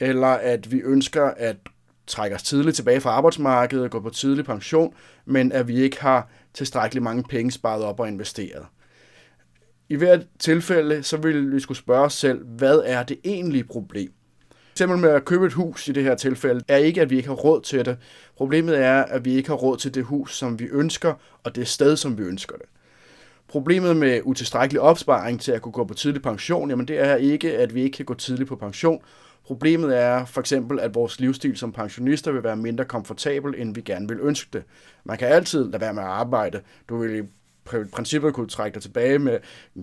Eller 0.00 0.26
at 0.26 0.72
vi 0.72 0.80
ønsker 0.80 1.24
at 1.24 1.56
trække 2.06 2.36
os 2.36 2.42
tidligt 2.42 2.76
tilbage 2.76 3.00
fra 3.00 3.10
arbejdsmarkedet, 3.10 3.90
gå 3.90 4.00
på 4.00 4.10
tidlig 4.10 4.44
pension, 4.44 4.94
men 5.24 5.52
at 5.52 5.68
vi 5.68 5.80
ikke 5.80 6.00
har 6.00 6.30
tilstrækkeligt 6.54 7.02
mange 7.02 7.22
penge 7.22 7.50
sparet 7.50 7.84
op 7.84 8.00
og 8.00 8.08
investeret. 8.08 8.66
I 9.88 9.96
hvert 9.96 10.26
tilfælde, 10.38 11.02
så 11.02 11.16
vil 11.16 11.52
vi 11.52 11.60
skulle 11.60 11.78
spørge 11.78 12.04
os 12.04 12.14
selv, 12.14 12.44
hvad 12.44 12.82
er 12.84 13.02
det 13.02 13.18
egentlige 13.24 13.64
problem? 13.64 14.12
Eksempel 14.76 14.98
med 14.98 15.10
at 15.10 15.24
købe 15.24 15.46
et 15.46 15.52
hus 15.52 15.88
i 15.88 15.92
det 15.92 16.02
her 16.02 16.14
tilfælde, 16.14 16.60
er 16.68 16.76
ikke, 16.76 17.00
at 17.00 17.10
vi 17.10 17.16
ikke 17.16 17.28
har 17.28 17.34
råd 17.34 17.60
til 17.60 17.84
det. 17.84 17.98
Problemet 18.36 18.78
er, 18.78 19.02
at 19.02 19.24
vi 19.24 19.34
ikke 19.34 19.48
har 19.48 19.56
råd 19.56 19.76
til 19.76 19.94
det 19.94 20.04
hus, 20.04 20.36
som 20.36 20.58
vi 20.58 20.64
ønsker, 20.64 21.14
og 21.44 21.56
det 21.56 21.68
sted, 21.68 21.96
som 21.96 22.18
vi 22.18 22.22
ønsker 22.22 22.56
det. 22.56 22.66
Problemet 23.48 23.96
med 23.96 24.20
utilstrækkelig 24.24 24.80
opsparing 24.80 25.40
til 25.40 25.52
at 25.52 25.62
kunne 25.62 25.72
gå 25.72 25.84
på 25.84 25.94
tidlig 25.94 26.22
pension, 26.22 26.70
jamen 26.70 26.88
det 26.88 27.00
er 27.00 27.16
ikke, 27.16 27.58
at 27.58 27.74
vi 27.74 27.82
ikke 27.82 27.96
kan 27.96 28.04
gå 28.04 28.14
tidligt 28.14 28.48
på 28.48 28.56
pension. 28.56 29.02
Problemet 29.46 29.98
er 29.98 30.24
for 30.24 30.40
eksempel, 30.40 30.80
at 30.80 30.94
vores 30.94 31.20
livsstil 31.20 31.56
som 31.56 31.72
pensionister 31.72 32.32
vil 32.32 32.44
være 32.44 32.56
mindre 32.56 32.84
komfortabel, 32.84 33.54
end 33.58 33.74
vi 33.74 33.80
gerne 33.80 34.08
vil 34.08 34.18
ønske 34.20 34.48
det. 34.52 34.62
Man 35.04 35.18
kan 35.18 35.28
altid 35.28 35.70
lade 35.70 35.80
være 35.80 35.94
med 35.94 36.02
at 36.02 36.08
arbejde. 36.08 36.60
Du 36.88 36.98
vil 36.98 37.18
i 37.18 37.22
princippet 37.92 38.34
kunne 38.34 38.48
trække 38.48 38.74
dig 38.74 38.82
tilbage 38.82 39.18
med 39.18 39.38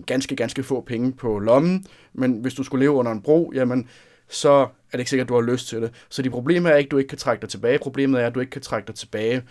ganske, 0.06 0.36
ganske 0.36 0.62
få 0.62 0.80
penge 0.80 1.12
på 1.12 1.38
lommen, 1.38 1.86
men 2.12 2.38
hvis 2.40 2.54
du 2.54 2.62
skulle 2.62 2.82
leve 2.82 2.92
under 2.92 3.12
en 3.12 3.22
bro, 3.22 3.52
jamen 3.54 3.88
så 4.28 4.50
er 4.50 4.66
det 4.92 4.98
ikke 4.98 5.10
sikkert, 5.10 5.24
at 5.24 5.28
du 5.28 5.34
har 5.34 5.52
lyst 5.52 5.68
til 5.68 5.82
det. 5.82 5.92
Så 6.08 6.22
de 6.22 6.30
problemer 6.30 6.70
er 6.70 6.76
ikke, 6.76 6.88
at 6.88 6.90
du 6.90 6.98
ikke 6.98 7.08
kan 7.08 7.18
trække 7.18 7.42
dig 7.42 7.48
tilbage. 7.48 7.78
Problemet 7.78 8.22
er, 8.22 8.26
at 8.26 8.34
du 8.34 8.40
ikke 8.40 8.50
kan 8.50 8.62
trække 8.62 8.86
dig 8.86 8.94
tilbage 8.94 9.42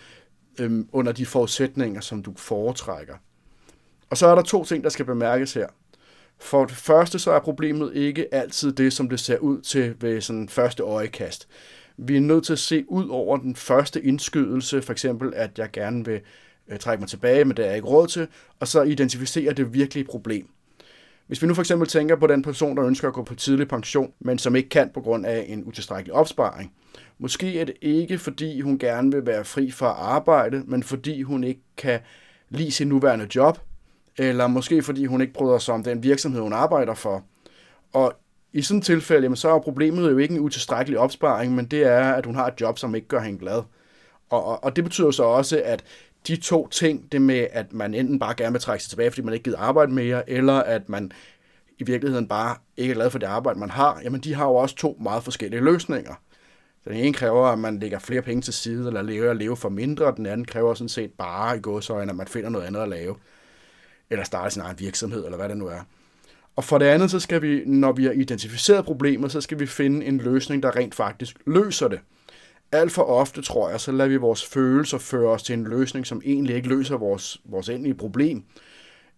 øhm, 0.60 0.88
under 0.92 1.12
de 1.12 1.26
forudsætninger, 1.26 2.00
som 2.00 2.22
du 2.22 2.32
foretrækker. 2.36 3.14
Og 4.10 4.16
så 4.16 4.26
er 4.26 4.34
der 4.34 4.42
to 4.42 4.64
ting, 4.64 4.84
der 4.84 4.90
skal 4.90 5.04
bemærkes 5.04 5.54
her. 5.54 5.66
For 6.38 6.64
det 6.64 6.76
første, 6.76 7.18
så 7.18 7.30
er 7.30 7.40
problemet 7.40 7.96
ikke 7.96 8.34
altid 8.34 8.72
det, 8.72 8.92
som 8.92 9.08
det 9.08 9.20
ser 9.20 9.38
ud 9.38 9.60
til 9.60 9.94
ved 10.00 10.20
sådan 10.20 10.48
første 10.48 10.82
øjekast. 10.82 11.48
Vi 11.96 12.16
er 12.16 12.20
nødt 12.20 12.44
til 12.44 12.52
at 12.52 12.58
se 12.58 12.84
ud 12.88 13.08
over 13.08 13.36
den 13.36 13.56
første 13.56 14.02
indskydelse, 14.02 14.82
for 14.82 14.92
eksempel 14.92 15.32
at 15.36 15.58
jeg 15.58 15.68
gerne 15.72 16.04
vil 16.04 16.20
øh, 16.68 16.78
trække 16.78 17.00
mig 17.00 17.08
tilbage, 17.08 17.44
men 17.44 17.56
det 17.56 17.62
er 17.62 17.66
jeg 17.66 17.76
ikke 17.76 17.88
råd 17.88 18.06
til, 18.06 18.28
og 18.60 18.68
så 18.68 18.82
identificere 18.82 19.52
det 19.52 19.74
virkelige 19.74 20.04
problem. 20.04 20.48
Hvis 21.26 21.42
vi 21.42 21.46
nu 21.46 21.54
for 21.54 21.62
eksempel 21.62 21.88
tænker 21.88 22.16
på 22.16 22.26
den 22.26 22.42
person, 22.42 22.76
der 22.76 22.84
ønsker 22.84 23.08
at 23.08 23.14
gå 23.14 23.22
på 23.22 23.34
tidlig 23.34 23.68
pension, 23.68 24.12
men 24.20 24.38
som 24.38 24.56
ikke 24.56 24.68
kan 24.68 24.90
på 24.94 25.00
grund 25.00 25.26
af 25.26 25.44
en 25.48 25.64
utilstrækkelig 25.64 26.14
opsparing. 26.14 26.72
Måske 27.18 27.60
er 27.60 27.64
det 27.64 27.74
ikke, 27.80 28.18
fordi 28.18 28.60
hun 28.60 28.78
gerne 28.78 29.12
vil 29.12 29.26
være 29.26 29.44
fri 29.44 29.70
fra 29.70 29.86
arbejde, 29.86 30.62
men 30.66 30.82
fordi 30.82 31.22
hun 31.22 31.44
ikke 31.44 31.62
kan 31.76 32.00
lide 32.48 32.70
sin 32.70 32.88
nuværende 32.88 33.28
job, 33.34 33.58
eller 34.18 34.46
måske 34.46 34.82
fordi 34.82 35.04
hun 35.04 35.20
ikke 35.20 35.32
bryder 35.32 35.58
sig 35.58 35.74
om 35.74 35.82
den 35.82 36.02
virksomhed, 36.02 36.40
hun 36.40 36.52
arbejder 36.52 36.94
for. 36.94 37.24
Og 37.92 38.14
i 38.52 38.62
sådan 38.62 38.78
et 38.78 38.84
tilfælde, 38.84 39.22
jamen, 39.22 39.36
så 39.36 39.48
er 39.48 39.58
problemet 39.58 40.10
jo 40.10 40.18
ikke 40.18 40.34
en 40.34 40.40
utilstrækkelig 40.40 40.98
opsparing, 40.98 41.54
men 41.54 41.64
det 41.64 41.86
er, 41.86 42.12
at 42.12 42.26
hun 42.26 42.34
har 42.34 42.46
et 42.46 42.60
job, 42.60 42.78
som 42.78 42.94
ikke 42.94 43.08
gør 43.08 43.20
hende 43.20 43.38
glad. 43.38 43.62
Og, 44.30 44.44
og, 44.44 44.64
og 44.64 44.76
det 44.76 44.84
betyder 44.84 45.10
så 45.10 45.22
også, 45.22 45.62
at 45.64 45.84
de 46.26 46.36
to 46.36 46.68
ting, 46.68 47.12
det 47.12 47.22
med, 47.22 47.46
at 47.52 47.72
man 47.72 47.94
enten 47.94 48.18
bare 48.18 48.34
gerne 48.34 48.52
vil 48.52 48.60
trække 48.60 48.84
sig 48.84 48.90
tilbage, 48.90 49.10
fordi 49.10 49.22
man 49.22 49.34
ikke 49.34 49.44
gider 49.44 49.58
arbejde 49.58 49.92
mere, 49.92 50.30
eller 50.30 50.54
at 50.54 50.88
man 50.88 51.12
i 51.78 51.84
virkeligheden 51.84 52.28
bare 52.28 52.56
ikke 52.76 52.90
er 52.90 52.94
glad 52.94 53.10
for 53.10 53.18
det 53.18 53.26
arbejde, 53.26 53.58
man 53.58 53.70
har, 53.70 54.00
jamen 54.04 54.20
de 54.20 54.34
har 54.34 54.44
jo 54.44 54.54
også 54.54 54.76
to 54.76 54.96
meget 55.00 55.22
forskellige 55.24 55.64
løsninger. 55.64 56.14
Den 56.84 56.92
ene 56.92 57.14
kræver, 57.14 57.46
at 57.46 57.58
man 57.58 57.78
lægger 57.78 57.98
flere 57.98 58.22
penge 58.22 58.42
til 58.42 58.52
side, 58.52 58.86
eller 58.86 59.02
lever 59.02 59.30
at 59.30 59.36
leve 59.36 59.56
for 59.56 59.68
mindre, 59.68 60.06
og 60.06 60.16
den 60.16 60.26
anden 60.26 60.44
kræver 60.46 60.74
sådan 60.74 60.88
set 60.88 61.12
bare 61.12 61.56
i 61.56 61.60
gåsøjne, 61.60 62.10
at 62.10 62.16
man 62.16 62.26
finder 62.26 62.50
noget 62.50 62.66
andet 62.66 62.80
at 62.80 62.88
lave, 62.88 63.16
eller 64.10 64.24
starte 64.24 64.50
sin 64.50 64.62
egen 64.62 64.80
virksomhed, 64.80 65.24
eller 65.24 65.36
hvad 65.36 65.48
det 65.48 65.56
nu 65.56 65.66
er. 65.66 65.80
Og 66.56 66.64
for 66.64 66.78
det 66.78 66.86
andet, 66.86 67.10
så 67.10 67.20
skal 67.20 67.42
vi, 67.42 67.62
når 67.66 67.92
vi 67.92 68.04
har 68.04 68.12
identificeret 68.12 68.84
problemet, 68.84 69.32
så 69.32 69.40
skal 69.40 69.60
vi 69.60 69.66
finde 69.66 70.06
en 70.06 70.18
løsning, 70.18 70.62
der 70.62 70.76
rent 70.76 70.94
faktisk 70.94 71.36
løser 71.46 71.88
det. 71.88 72.00
Alt 72.74 72.92
for 72.92 73.02
ofte, 73.02 73.42
tror 73.42 73.70
jeg, 73.70 73.80
så 73.80 73.92
lader 73.92 74.08
vi 74.08 74.16
vores 74.16 74.44
følelser 74.44 74.98
føre 74.98 75.30
os 75.30 75.42
til 75.42 75.52
en 75.52 75.64
løsning, 75.64 76.06
som 76.06 76.22
egentlig 76.24 76.56
ikke 76.56 76.68
løser 76.68 76.96
vores, 76.96 77.40
vores 77.44 77.68
endelige 77.68 77.94
problem. 77.94 78.44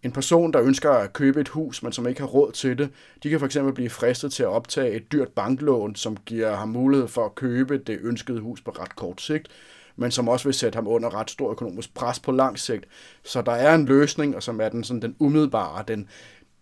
En 0.03 0.11
person, 0.11 0.53
der 0.53 0.61
ønsker 0.61 0.91
at 0.91 1.13
købe 1.13 1.41
et 1.41 1.47
hus, 1.47 1.83
men 1.83 1.91
som 1.91 2.07
ikke 2.07 2.19
har 2.21 2.27
råd 2.27 2.51
til 2.51 2.77
det, 2.77 2.89
de 3.23 3.29
kan 3.29 3.39
fx 3.39 3.57
blive 3.75 3.89
fristet 3.89 4.31
til 4.31 4.43
at 4.43 4.49
optage 4.49 4.91
et 4.91 5.11
dyrt 5.11 5.27
banklån, 5.27 5.95
som 5.95 6.17
giver 6.25 6.55
ham 6.55 6.69
mulighed 6.69 7.07
for 7.07 7.25
at 7.25 7.35
købe 7.35 7.77
det 7.77 7.99
ønskede 8.01 8.39
hus 8.39 8.61
på 8.61 8.71
ret 8.71 8.95
kort 8.95 9.21
sigt. 9.21 9.47
men 9.95 10.11
som 10.11 10.29
også 10.29 10.45
vil 10.45 10.53
sætte 10.53 10.75
ham 10.75 10.87
under 10.87 11.15
ret 11.19 11.29
stor 11.29 11.51
økonomisk 11.51 11.93
pres 11.93 12.19
på 12.19 12.31
lang 12.31 12.59
sigt. 12.59 12.85
Så 13.23 13.41
der 13.41 13.51
er 13.51 13.75
en 13.75 13.85
løsning, 13.85 14.35
og 14.35 14.43
som 14.43 14.61
er 14.61 14.69
den, 14.69 14.83
sådan, 14.83 15.01
den 15.01 15.15
umiddelbare, 15.19 15.83
den, 15.87 16.07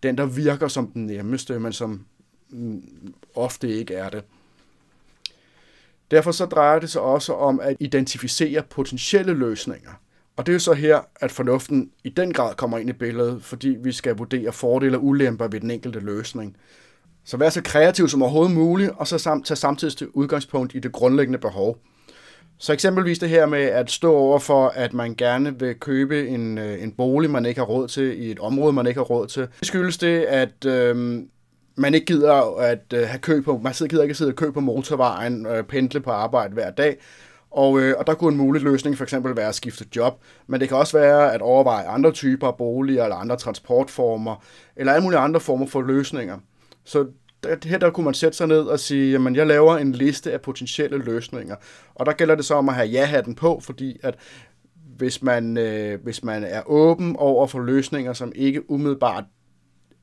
den 0.02 0.18
der 0.18 0.26
virker 0.26 0.68
som 0.68 0.86
den 0.86 1.06
nemmeste, 1.06 1.58
men 1.58 1.72
som 1.72 2.06
mm, 2.50 2.82
ofte 3.34 3.68
ikke 3.68 3.94
er 3.94 4.10
det. 4.10 4.22
Derfor 6.10 6.30
så 6.30 6.46
drejer 6.46 6.78
det 6.78 6.90
sig 6.90 7.02
også 7.02 7.32
om 7.32 7.60
at 7.60 7.76
identificere 7.80 8.62
potentielle 8.70 9.34
løsninger. 9.34 9.90
Og 10.36 10.46
det 10.46 10.52
er 10.52 10.54
jo 10.54 10.58
så 10.58 10.72
her, 10.72 11.00
at 11.20 11.32
fornuften 11.32 11.90
i 12.04 12.08
den 12.08 12.32
grad 12.32 12.54
kommer 12.54 12.78
ind 12.78 12.90
i 12.90 12.92
billedet, 12.92 13.44
fordi 13.44 13.68
vi 13.68 13.92
skal 13.92 14.16
vurdere 14.16 14.52
fordele 14.52 14.96
og 14.96 15.04
ulemper 15.04 15.48
ved 15.48 15.60
den 15.60 15.70
enkelte 15.70 16.00
løsning. 16.00 16.56
Så 17.24 17.36
vær 17.36 17.48
så 17.48 17.62
kreativ 17.62 18.08
som 18.08 18.22
overhovedet 18.22 18.54
muligt, 18.54 18.90
og 18.96 19.06
så 19.06 19.18
samt, 19.18 19.46
tage 19.46 19.56
samtidig 19.56 20.16
udgangspunkt 20.16 20.74
i 20.74 20.78
det 20.78 20.92
grundlæggende 20.92 21.38
behov. 21.38 21.78
Så 22.58 22.72
eksempelvis 22.72 23.18
det 23.18 23.28
her 23.28 23.46
med 23.46 23.62
at 23.62 23.90
stå 23.90 24.14
over 24.14 24.38
for, 24.38 24.68
at 24.68 24.94
man 24.94 25.14
gerne 25.14 25.58
vil 25.58 25.74
købe 25.74 26.28
en, 26.28 26.58
øh, 26.58 26.82
en 26.82 26.92
bolig, 26.92 27.30
man 27.30 27.46
ikke 27.46 27.60
har 27.60 27.66
råd 27.66 27.88
til, 27.88 28.22
i 28.22 28.30
et 28.30 28.38
område, 28.38 28.72
man 28.72 28.86
ikke 28.86 28.98
har 28.98 29.04
råd 29.04 29.26
til. 29.26 29.42
Det 29.42 29.68
skyldes 29.68 29.98
det, 29.98 30.20
at 30.22 30.64
øh, 30.66 31.22
man 31.76 31.94
ikke 31.94 32.06
gider 32.06 32.58
at 32.58 32.92
øh, 32.94 33.08
have 33.08 33.18
kø 33.18 33.40
på, 33.40 33.60
man 33.62 33.74
sidder, 33.74 33.90
gider 33.90 34.02
ikke 34.02 34.12
at 34.12 34.16
sidde 34.16 34.30
og 34.30 34.36
kø 34.36 34.50
på 34.50 34.60
motorvejen, 34.60 35.46
øh, 35.46 35.64
pendle 35.64 36.00
på 36.00 36.10
arbejde 36.10 36.54
hver 36.54 36.70
dag, 36.70 36.96
og, 37.50 37.80
øh, 37.80 37.94
og 37.98 38.06
der 38.06 38.14
kunne 38.14 38.32
en 38.32 38.38
mulig 38.38 38.62
løsning 38.62 38.96
for 38.96 39.04
eksempel 39.04 39.36
være 39.36 39.48
at 39.48 39.54
skifte 39.54 39.84
job, 39.96 40.20
men 40.46 40.60
det 40.60 40.68
kan 40.68 40.76
også 40.76 40.98
være 40.98 41.34
at 41.34 41.42
overveje 41.42 41.86
andre 41.86 42.12
typer 42.12 42.46
af 42.46 42.56
boliger 42.56 43.02
eller 43.02 43.16
andre 43.16 43.36
transportformer, 43.36 44.44
eller 44.76 44.92
alle 44.92 45.02
mulige 45.02 45.18
andre 45.18 45.40
former 45.40 45.66
for 45.66 45.82
løsninger. 45.82 46.38
Så 46.84 47.06
der, 47.42 47.56
her 47.64 47.78
der 47.78 47.90
kunne 47.90 48.04
man 48.04 48.14
sætte 48.14 48.36
sig 48.36 48.46
ned 48.46 48.62
og 48.62 48.80
sige, 48.80 49.12
jamen 49.12 49.36
jeg 49.36 49.46
laver 49.46 49.76
en 49.76 49.92
liste 49.92 50.32
af 50.32 50.40
potentielle 50.40 50.98
løsninger, 50.98 51.56
og 51.94 52.06
der 52.06 52.12
gælder 52.12 52.34
det 52.34 52.44
så 52.44 52.54
om 52.54 52.68
at 52.68 52.74
have 52.74 52.88
ja-hatten 52.88 53.34
på, 53.34 53.60
fordi 53.62 53.98
at 54.02 54.14
hvis 54.96 55.22
man, 55.22 55.56
øh, 55.56 56.02
hvis 56.02 56.24
man 56.24 56.44
er 56.44 56.62
åben 56.66 57.16
over 57.16 57.46
for 57.46 57.60
løsninger, 57.60 58.12
som 58.12 58.32
ikke 58.34 58.70
umiddelbart 58.70 59.24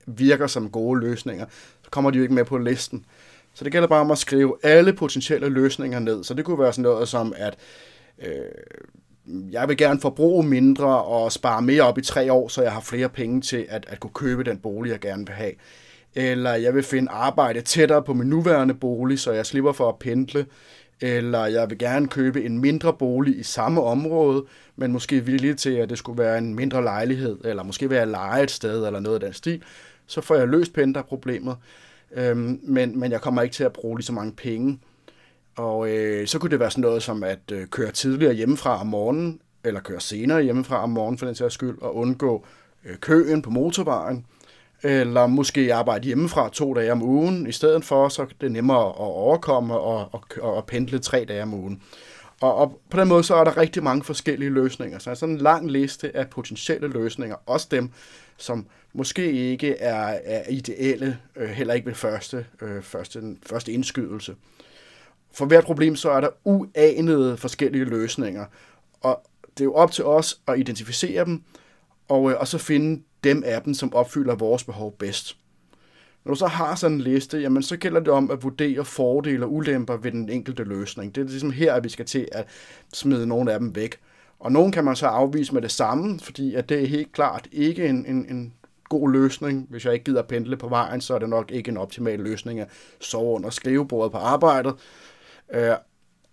virker 0.06 0.48
som 0.48 0.70
gode 0.70 1.00
løsninger, 1.00 1.46
så 1.84 1.90
kommer 1.90 2.12
de 2.12 2.18
jo 2.18 2.24
ikke 2.24 2.34
med 2.34 2.46
på 2.46 2.58
listen. 2.58 3.06
Så 3.54 3.64
det 3.64 3.72
gælder 3.72 3.88
bare 3.88 4.02
om 4.02 4.12
at 4.12 4.18
skrive 4.18 4.58
alle 4.64 4.94
potentielle 4.94 5.50
løsninger 5.50 6.00
ned. 6.00 6.24
Så 6.24 6.34
det 6.34 6.46
kunne 6.46 6.60
være 6.60 6.74
sådan 6.74 6.82
noget 6.84 7.08
som, 7.08 7.34
at 7.38 7.56
øh, 8.22 9.52
jeg 9.52 9.68
vil 9.68 9.78
gerne 9.78 10.00
forbruge 10.00 10.44
mindre 10.44 11.04
og 11.04 11.32
spare 11.32 11.62
mere 11.62 11.82
op 11.82 11.98
i 11.98 12.02
tre 12.02 12.34
år, 12.34 12.48
så 12.48 12.62
jeg 12.62 12.72
har 12.72 12.82
flere 12.82 13.10
penge 13.10 13.42
til 13.42 13.66
at, 13.70 13.86
at 13.90 14.00
kunne 14.00 14.14
købe 14.14 14.44
den 14.44 14.58
bolig, 14.58 14.92
jeg 14.92 15.00
gerne 15.00 15.26
vil 15.26 15.36
have. 15.36 15.52
Eller 16.16 16.54
jeg 16.54 16.76
vil 16.76 16.84
finde 16.84 17.12
arbejde 17.12 17.62
tættere 17.62 18.04
på 18.04 18.14
min 18.14 18.28
nuværende 18.28 18.74
bolig, 18.74 19.20
så 19.20 19.32
jeg 19.32 19.46
slipper 19.46 19.72
for 19.72 19.90
at 19.90 20.00
pendle. 20.00 20.46
Eller 21.02 21.46
jeg 21.46 21.70
vil 21.70 21.78
gerne 21.78 22.08
købe 22.08 22.44
en 22.44 22.60
mindre 22.60 22.94
bolig 22.94 23.40
i 23.40 23.44
samme 23.44 23.82
område, 23.82 24.46
men 24.76 24.92
måske 24.92 25.26
villig 25.26 25.58
til, 25.58 25.70
at 25.70 25.90
det 25.90 25.98
skulle 25.98 26.18
være 26.18 26.38
en 26.38 26.56
mindre 26.56 26.84
lejlighed, 26.84 27.38
eller 27.46 27.64
måske 27.64 27.90
være 27.90 28.06
leje 28.06 28.44
et 28.44 28.52
sted, 28.52 28.86
eller 28.86 29.00
noget 29.00 29.16
af 29.16 29.22
den 29.22 29.34
stil 29.34 29.64
så 30.08 30.22
får 30.22 30.36
jeg 30.36 30.48
løst 30.48 30.74
pendlerproblemet, 30.74 31.56
øhm, 32.16 32.60
men, 32.64 33.00
men 33.00 33.12
jeg 33.12 33.22
kommer 33.22 33.42
ikke 33.42 33.54
til 33.54 33.64
at 33.64 33.74
bruge 33.74 33.98
lige 33.98 34.06
så 34.06 34.14
mange 34.14 34.34
penge. 34.34 34.80
Og 35.56 35.90
øh, 35.90 36.28
så 36.28 36.40
kunne 36.40 36.52
det 36.52 36.60
være 36.60 36.72
sådan 36.72 36.82
noget 36.82 37.04
som 37.04 37.24
at 37.24 37.40
øh, 37.52 37.68
køre 37.68 37.92
tidligere 37.92 38.34
hjemmefra 38.34 38.80
om 38.80 38.88
morgenen, 38.88 39.40
eller 39.64 39.80
køre 39.80 40.02
senere 40.02 40.44
hjemmefra 40.44 40.84
om 40.84 40.90
morgenen 40.90 41.18
for 41.18 41.26
den 41.26 41.36
sags 41.36 41.54
skyld, 41.54 41.82
og 41.82 41.96
undgå 41.96 42.46
øh, 42.86 42.98
køen 42.98 43.42
på 43.42 43.50
motorvejen, 43.50 44.26
eller 44.84 45.28
måske 45.28 45.74
arbejde 45.74 46.06
hjemmefra 46.06 46.50
to 46.50 46.74
dage 46.74 46.92
om 46.92 47.02
ugen, 47.02 47.48
i 47.48 47.52
stedet 47.52 47.86
for, 47.86 48.10
så 48.10 48.26
det 48.42 48.48
er 48.48 48.52
nemmere 48.52 48.88
at 48.88 48.96
overkomme 48.98 49.78
og, 49.78 50.10
og, 50.12 50.24
og 50.42 50.66
pendle 50.66 51.00
tre 51.00 51.26
dage 51.28 51.44
om 51.44 51.54
ugen. 51.54 51.82
Og, 52.42 52.56
og 52.56 52.82
på 52.90 53.00
den 53.00 53.08
måde 53.08 53.24
så 53.24 53.36
er 53.36 53.44
der 53.44 53.58
rigtig 53.58 53.84
mange 53.84 54.04
forskellige 54.04 54.50
løsninger. 54.50 55.00
Så 55.00 55.10
er 55.10 55.14
sådan 55.14 55.36
en 55.36 55.42
lang 55.42 55.72
liste 55.72 56.18
af 56.18 56.30
potentielle 56.30 56.88
løsninger, 56.88 57.36
også 57.46 57.68
dem, 57.72 57.92
som 58.38 58.66
måske 58.94 59.32
ikke 59.32 59.78
er, 59.78 60.20
er 60.24 60.50
ideelle, 60.50 61.20
øh, 61.36 61.50
heller 61.50 61.74
ikke 61.74 61.88
ved 61.88 61.94
første, 61.94 62.46
øh, 62.62 62.82
første, 62.82 63.38
første 63.46 63.72
indskydelse. 63.72 64.36
For 65.34 65.46
hvert 65.46 65.64
problem 65.64 65.96
så 65.96 66.12
er 66.12 66.22
der 66.22 66.30
uanede 66.44 67.38
forskellige 67.38 67.86
løsninger, 67.86 68.46
og 69.02 69.24
det 69.58 69.62
er 69.62 69.66
jo 69.66 69.74
op 69.74 69.92
til 69.92 70.06
os 70.06 70.42
at 70.48 70.60
identificere 70.60 71.26
dem, 71.26 71.44
og, 72.08 72.32
øh, 72.32 72.40
og 72.40 72.48
så 72.48 72.58
finde 72.58 73.04
dem 73.24 73.44
af 73.46 73.62
dem, 73.62 73.74
som 73.74 73.94
opfylder 73.94 74.36
vores 74.36 74.64
behov 74.64 74.96
bedst. 74.98 75.38
Når 76.26 76.34
du 76.34 76.40
så 76.40 76.48
har 76.48 76.76
sådan 76.76 76.96
en 76.96 77.02
liste, 77.02 77.38
jamen 77.38 77.64
så 77.64 77.78
gælder 77.78 78.00
det 78.00 78.10
om 78.10 78.32
at 78.32 78.44
vurdere 78.44 78.86
fordele 78.86 79.46
og 79.46 79.54
ulemper 79.54 79.98
ved 79.98 80.12
den 80.12 80.30
enkelte 80.30 80.64
løsning. 80.64 81.16
Det 81.16 81.22
er 81.22 81.26
ligesom 81.26 81.52
her, 81.52 81.74
at 81.74 81.84
vi 81.84 81.90
skal 81.90 82.06
til 82.06 82.28
at 82.32 82.48
smide 82.94 83.28
nogle 83.28 83.54
af 83.54 83.60
dem 83.60 83.76
væk. 83.76 83.98
Og 84.40 84.52
nogen 84.52 84.72
kan 84.72 84.84
man 84.84 84.96
så 84.96 85.08
afvise 85.08 85.54
med 85.54 85.62
det 85.62 85.72
samme, 85.72 86.20
fordi 86.20 86.56
at 86.56 86.70
det 86.70 86.84
er 86.84 86.88
helt 86.88 87.12
klart 87.12 87.48
ikke 87.52 87.88
en, 87.88 88.06
en, 88.06 88.26
en 88.30 88.54
god 89.00 89.12
løsning. 89.12 89.68
Hvis 89.70 89.86
jeg 89.86 89.94
ikke 89.94 90.06
gider 90.06 90.22
pendle 90.22 90.58
på 90.58 90.68
vejen, 90.68 91.02
så 91.02 91.16
er 91.16 91.20
det 91.20 91.30
nok 91.30 91.52
ikke 91.52 91.70
en 91.70 91.78
optimal 91.78 92.20
løsning 92.20 92.60
at 92.60 92.68
sove 93.00 93.36
under 93.36 93.50
skrivebordet 93.50 94.12
på 94.12 94.18
arbejdet. 94.18 94.74
Øh, 95.54 95.72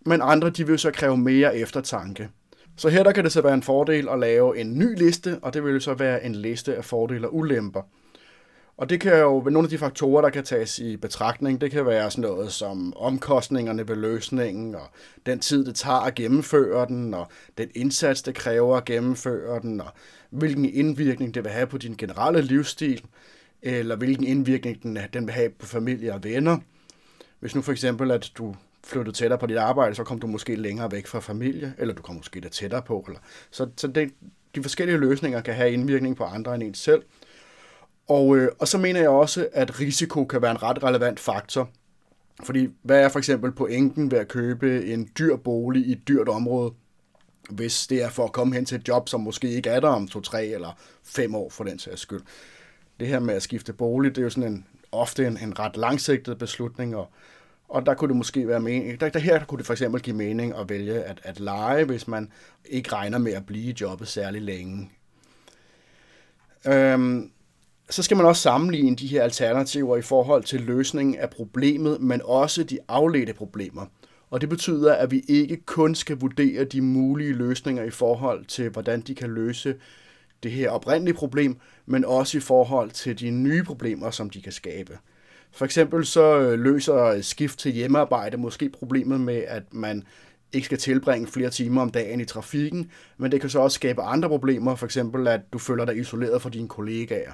men 0.06 0.20
andre, 0.22 0.50
de 0.50 0.66
vil 0.66 0.78
så 0.78 0.90
kræve 0.90 1.16
mere 1.16 1.56
eftertanke. 1.56 2.28
Så 2.76 2.88
her 2.88 3.02
der 3.02 3.12
kan 3.12 3.24
det 3.24 3.32
så 3.32 3.42
være 3.42 3.54
en 3.54 3.62
fordel 3.62 4.08
at 4.08 4.18
lave 4.18 4.58
en 4.58 4.78
ny 4.78 4.98
liste, 4.98 5.38
og 5.42 5.54
det 5.54 5.64
vil 5.64 5.80
så 5.80 5.94
være 5.94 6.24
en 6.24 6.34
liste 6.34 6.76
af 6.76 6.84
fordele 6.84 7.28
og 7.28 7.34
ulemper. 7.34 7.82
Og 8.80 8.90
det 8.90 9.00
kan 9.00 9.18
jo 9.18 9.38
være 9.38 9.52
nogle 9.52 9.66
af 9.66 9.70
de 9.70 9.78
faktorer, 9.78 10.22
der 10.22 10.30
kan 10.30 10.44
tages 10.44 10.78
i 10.78 10.96
betragtning. 10.96 11.60
Det 11.60 11.70
kan 11.70 11.86
være 11.86 12.10
sådan 12.10 12.30
noget 12.30 12.52
som 12.52 12.92
omkostningerne 12.96 13.88
ved 13.88 13.96
løsningen, 13.96 14.74
og 14.74 14.90
den 15.26 15.40
tid, 15.40 15.64
det 15.64 15.74
tager 15.74 15.98
at 15.98 16.14
gennemføre 16.14 16.86
den, 16.86 17.14
og 17.14 17.28
den 17.58 17.68
indsats, 17.74 18.22
det 18.22 18.34
kræver 18.34 18.76
at 18.76 18.84
gennemføre 18.84 19.60
den, 19.60 19.80
og 19.80 19.88
hvilken 20.30 20.64
indvirkning 20.64 21.34
det 21.34 21.44
vil 21.44 21.52
have 21.52 21.66
på 21.66 21.78
din 21.78 21.94
generelle 21.94 22.42
livsstil, 22.42 23.04
eller 23.62 23.96
hvilken 23.96 24.24
indvirkning 24.24 24.82
den, 24.82 24.98
den 25.12 25.26
vil 25.26 25.34
have 25.34 25.50
på 25.50 25.66
familie 25.66 26.14
og 26.14 26.24
venner. 26.24 26.58
Hvis 27.40 27.54
nu 27.54 27.62
for 27.62 27.72
eksempel, 27.72 28.10
at 28.10 28.30
du 28.38 28.54
flyttede 28.84 29.16
tættere 29.16 29.38
på 29.38 29.46
dit 29.46 29.56
arbejde, 29.56 29.94
så 29.94 30.04
kom 30.04 30.20
du 30.20 30.26
måske 30.26 30.56
længere 30.56 30.92
væk 30.92 31.06
fra 31.06 31.20
familie, 31.20 31.74
eller 31.78 31.94
du 31.94 32.02
kom 32.02 32.14
måske 32.14 32.40
lidt 32.40 32.52
tættere 32.52 32.82
på. 32.82 33.04
Eller, 33.08 33.20
så 33.50 33.68
så 33.76 33.86
det, 33.86 34.10
de 34.54 34.62
forskellige 34.62 34.98
løsninger 34.98 35.40
kan 35.40 35.54
have 35.54 35.72
indvirkning 35.72 36.16
på 36.16 36.24
andre 36.24 36.54
end 36.54 36.62
en 36.62 36.74
selv. 36.74 37.02
Og, 38.10 38.36
øh, 38.36 38.48
og 38.58 38.68
så 38.68 38.78
mener 38.78 39.00
jeg 39.00 39.08
også, 39.08 39.48
at 39.52 39.80
risiko 39.80 40.24
kan 40.24 40.42
være 40.42 40.50
en 40.50 40.62
ret 40.62 40.82
relevant 40.82 41.20
faktor. 41.20 41.70
Fordi 42.44 42.68
hvad 42.82 43.00
er 43.00 43.08
for 43.08 43.18
eksempel 43.18 43.52
pointen 43.52 44.10
ved 44.10 44.18
at 44.18 44.28
købe 44.28 44.86
en 44.86 45.08
dyr 45.18 45.36
bolig 45.36 45.86
i 45.86 45.92
et 45.92 46.08
dyrt 46.08 46.28
område, 46.28 46.72
hvis 47.50 47.86
det 47.86 48.02
er 48.02 48.08
for 48.08 48.24
at 48.24 48.32
komme 48.32 48.54
hen 48.54 48.64
til 48.64 48.78
et 48.78 48.88
job, 48.88 49.08
som 49.08 49.20
måske 49.20 49.50
ikke 49.50 49.70
er 49.70 49.80
der 49.80 49.88
om 49.88 50.08
to, 50.08 50.20
tre 50.20 50.46
eller 50.46 50.78
fem 51.04 51.34
år 51.34 51.50
for 51.50 51.64
den 51.64 51.78
sags 51.78 52.00
skyld. 52.00 52.20
Det 53.00 53.08
her 53.08 53.18
med 53.18 53.34
at 53.34 53.42
skifte 53.42 53.72
bolig, 53.72 54.10
det 54.10 54.18
er 54.18 54.22
jo 54.22 54.30
sådan 54.30 54.52
en, 54.52 54.66
ofte 54.92 55.26
en, 55.26 55.38
en 55.42 55.58
ret 55.58 55.76
langsigtet 55.76 56.38
beslutning, 56.38 56.96
og, 56.96 57.08
og 57.68 57.86
der 57.86 57.94
kunne 57.94 58.08
det 58.08 58.16
måske 58.16 58.48
være 58.48 58.60
mening, 58.60 59.00
der, 59.00 59.08
der 59.08 59.18
her 59.18 59.44
kunne 59.44 59.58
det 59.58 59.66
for 59.66 59.72
eksempel 59.72 60.02
give 60.02 60.16
mening 60.16 60.54
at 60.54 60.68
vælge 60.68 61.02
at, 61.02 61.20
at 61.24 61.40
lege, 61.40 61.84
hvis 61.84 62.08
man 62.08 62.32
ikke 62.64 62.92
regner 62.92 63.18
med 63.18 63.32
at 63.32 63.46
blive 63.46 63.70
i 63.70 63.76
jobbet 63.80 64.08
særlig 64.08 64.42
længe. 64.42 64.90
Øhm, 66.66 67.30
så 67.90 68.02
skal 68.02 68.16
man 68.16 68.26
også 68.26 68.42
sammenligne 68.42 68.96
de 68.96 69.06
her 69.06 69.22
alternativer 69.22 69.96
i 69.96 70.02
forhold 70.02 70.44
til 70.44 70.60
løsningen 70.60 71.18
af 71.18 71.30
problemet, 71.30 72.00
men 72.00 72.20
også 72.24 72.64
de 72.64 72.78
afledte 72.88 73.34
problemer. 73.34 73.86
Og 74.30 74.40
det 74.40 74.48
betyder, 74.48 74.94
at 74.94 75.10
vi 75.10 75.22
ikke 75.28 75.56
kun 75.66 75.94
skal 75.94 76.16
vurdere 76.16 76.64
de 76.64 76.80
mulige 76.80 77.32
løsninger 77.32 77.82
i 77.84 77.90
forhold 77.90 78.44
til, 78.44 78.68
hvordan 78.68 79.00
de 79.00 79.14
kan 79.14 79.30
løse 79.30 79.74
det 80.42 80.50
her 80.50 80.70
oprindelige 80.70 81.14
problem, 81.14 81.56
men 81.86 82.04
også 82.04 82.38
i 82.38 82.40
forhold 82.40 82.90
til 82.90 83.20
de 83.20 83.30
nye 83.30 83.62
problemer, 83.62 84.10
som 84.10 84.30
de 84.30 84.42
kan 84.42 84.52
skabe. 84.52 84.98
For 85.52 85.64
eksempel 85.64 86.06
så 86.06 86.40
øh, 86.40 86.60
løser 86.60 87.20
skift 87.20 87.58
til 87.58 87.72
hjemmearbejde 87.72 88.36
måske 88.36 88.68
problemet 88.68 89.20
med, 89.20 89.42
at 89.48 89.62
man 89.72 90.02
ikke 90.52 90.64
skal 90.64 90.78
tilbringe 90.78 91.28
flere 91.28 91.50
timer 91.50 91.82
om 91.82 91.90
dagen 91.90 92.20
i 92.20 92.24
trafikken, 92.24 92.90
men 93.18 93.32
det 93.32 93.40
kan 93.40 93.50
så 93.50 93.60
også 93.60 93.74
skabe 93.74 94.02
andre 94.02 94.28
problemer, 94.28 94.74
for 94.74 94.86
eksempel 94.86 95.28
at 95.28 95.40
du 95.52 95.58
føler 95.58 95.84
dig 95.84 95.96
isoleret 95.96 96.42
fra 96.42 96.50
dine 96.50 96.68
kollegaer. 96.68 97.32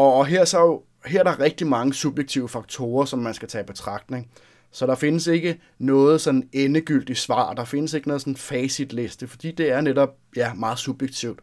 Og 0.00 0.26
her, 0.26 0.44
så, 0.44 0.80
her 1.06 1.20
er 1.20 1.24
der 1.24 1.40
rigtig 1.40 1.66
mange 1.66 1.94
subjektive 1.94 2.48
faktorer, 2.48 3.04
som 3.04 3.18
man 3.18 3.34
skal 3.34 3.48
tage 3.48 3.62
i 3.62 3.66
betragtning. 3.66 4.30
Så 4.72 4.86
der 4.86 4.94
findes 4.94 5.26
ikke 5.26 5.60
noget 5.78 6.20
sådan 6.20 6.48
endegyldigt 6.52 7.18
svar, 7.18 7.54
der 7.54 7.64
findes 7.64 7.94
ikke 7.94 8.08
noget 8.08 8.20
sådan 8.20 8.36
facitliste, 8.36 9.28
fordi 9.28 9.50
det 9.50 9.70
er 9.70 9.80
netop 9.80 10.16
ja, 10.36 10.54
meget 10.54 10.78
subjektivt. 10.78 11.40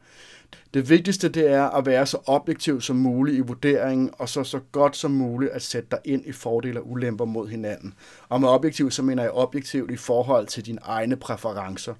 Det 0.73 0.89
vigtigste 0.89 1.29
det 1.29 1.51
er 1.51 1.63
at 1.63 1.85
være 1.85 2.05
så 2.05 2.17
objektiv 2.25 2.81
som 2.81 2.95
muligt 2.95 3.37
i 3.37 3.39
vurderingen, 3.39 4.09
og 4.13 4.29
så 4.29 4.43
så 4.43 4.59
godt 4.71 4.95
som 4.95 5.11
muligt 5.11 5.51
at 5.51 5.61
sætte 5.61 5.87
dig 5.91 5.99
ind 6.05 6.25
i 6.25 6.31
fordele 6.31 6.79
og 6.79 6.91
ulemper 6.91 7.25
mod 7.25 7.47
hinanden. 7.47 7.93
Og 8.29 8.41
med 8.41 8.49
objektiv, 8.49 8.91
så 8.91 9.03
mener 9.03 9.23
jeg 9.23 9.31
objektivt 9.31 9.91
i 9.91 9.97
forhold 9.97 10.47
til 10.47 10.65
dine 10.65 10.79
egne 10.83 11.15
præferencer. 11.15 11.93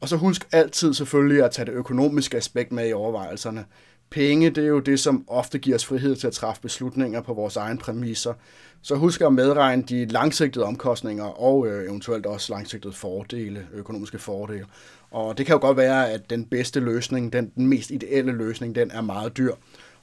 Og 0.00 0.08
så 0.08 0.16
husk 0.16 0.48
altid 0.52 0.94
selvfølgelig 0.94 1.44
at 1.44 1.50
tage 1.50 1.66
det 1.66 1.72
økonomiske 1.72 2.36
aspekt 2.36 2.72
med 2.72 2.88
i 2.88 2.92
overvejelserne 2.92 3.64
penge, 4.12 4.50
det 4.50 4.64
er 4.64 4.68
jo 4.68 4.80
det, 4.80 5.00
som 5.00 5.24
ofte 5.28 5.58
giver 5.58 5.76
os 5.76 5.84
frihed 5.84 6.16
til 6.16 6.26
at 6.26 6.32
træffe 6.32 6.62
beslutninger 6.62 7.20
på 7.20 7.34
vores 7.34 7.56
egen 7.56 7.78
præmisser. 7.78 8.34
Så 8.82 8.94
husk 8.94 9.20
at 9.20 9.32
medregne 9.32 9.82
de 9.82 10.06
langsigtede 10.06 10.64
omkostninger 10.64 11.24
og 11.24 11.66
øh, 11.66 11.84
eventuelt 11.84 12.26
også 12.26 12.52
langsigtede 12.52 12.92
fordele, 12.92 13.66
økonomiske 13.72 14.18
fordele. 14.18 14.64
Og 15.10 15.38
det 15.38 15.46
kan 15.46 15.52
jo 15.52 15.60
godt 15.60 15.76
være, 15.76 16.10
at 16.10 16.30
den 16.30 16.44
bedste 16.44 16.80
løsning, 16.80 17.32
den, 17.32 17.52
den 17.56 17.66
mest 17.66 17.90
ideelle 17.90 18.32
løsning, 18.32 18.74
den 18.74 18.90
er 18.90 19.00
meget 19.00 19.36
dyr. 19.36 19.52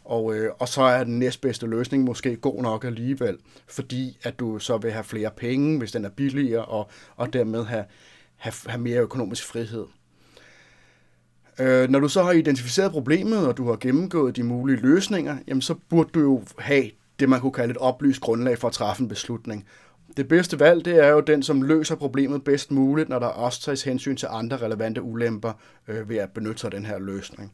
Og, 0.05 0.35
øh, 0.35 0.51
og 0.59 0.67
så 0.67 0.81
er 0.81 1.03
den 1.03 1.19
næstbedste 1.19 1.67
løsning 1.67 2.03
måske 2.03 2.35
god 2.35 2.61
nok 2.61 2.83
alligevel, 2.83 3.37
fordi 3.67 4.17
at 4.23 4.39
du 4.39 4.59
så 4.59 4.77
vil 4.77 4.91
have 4.91 5.03
flere 5.03 5.31
penge, 5.37 5.77
hvis 5.77 5.91
den 5.91 6.05
er 6.05 6.09
billigere, 6.09 6.65
og, 6.65 6.89
og 7.15 7.33
dermed 7.33 7.63
have, 7.63 7.85
have, 8.35 8.53
have 8.65 8.81
mere 8.81 9.01
økonomisk 9.01 9.45
frihed. 9.45 9.85
Øh, 11.59 11.89
når 11.89 11.99
du 11.99 12.07
så 12.07 12.23
har 12.23 12.31
identificeret 12.31 12.91
problemet, 12.91 13.47
og 13.47 13.57
du 13.57 13.69
har 13.69 13.75
gennemgået 13.75 14.35
de 14.35 14.43
mulige 14.43 14.77
løsninger, 14.77 15.37
jamen 15.47 15.61
så 15.61 15.75
burde 15.89 16.09
du 16.13 16.19
jo 16.19 16.43
have 16.59 16.89
det, 17.19 17.29
man 17.29 17.39
kunne 17.39 17.51
kalde 17.51 17.71
et 17.71 17.77
oplyst 17.77 18.21
grundlag 18.21 18.57
for 18.57 18.67
at 18.67 18.73
træffe 18.73 19.01
en 19.01 19.07
beslutning. 19.07 19.65
Det 20.17 20.27
bedste 20.27 20.59
valg, 20.59 20.85
det 20.85 21.03
er 21.03 21.07
jo 21.07 21.19
den, 21.19 21.43
som 21.43 21.61
løser 21.61 21.95
problemet 21.95 22.43
bedst 22.43 22.71
muligt, 22.71 23.09
når 23.09 23.19
der 23.19 23.27
også 23.27 23.61
tages 23.61 23.83
hensyn 23.83 24.15
til 24.15 24.27
andre 24.31 24.57
relevante 24.57 25.01
ulemper 25.01 25.53
øh, 25.87 26.09
ved 26.09 26.17
at 26.17 26.29
benytte 26.29 26.59
sig 26.59 26.67
af 26.67 26.71
den 26.71 26.85
her 26.85 26.99
løsning. 26.99 27.51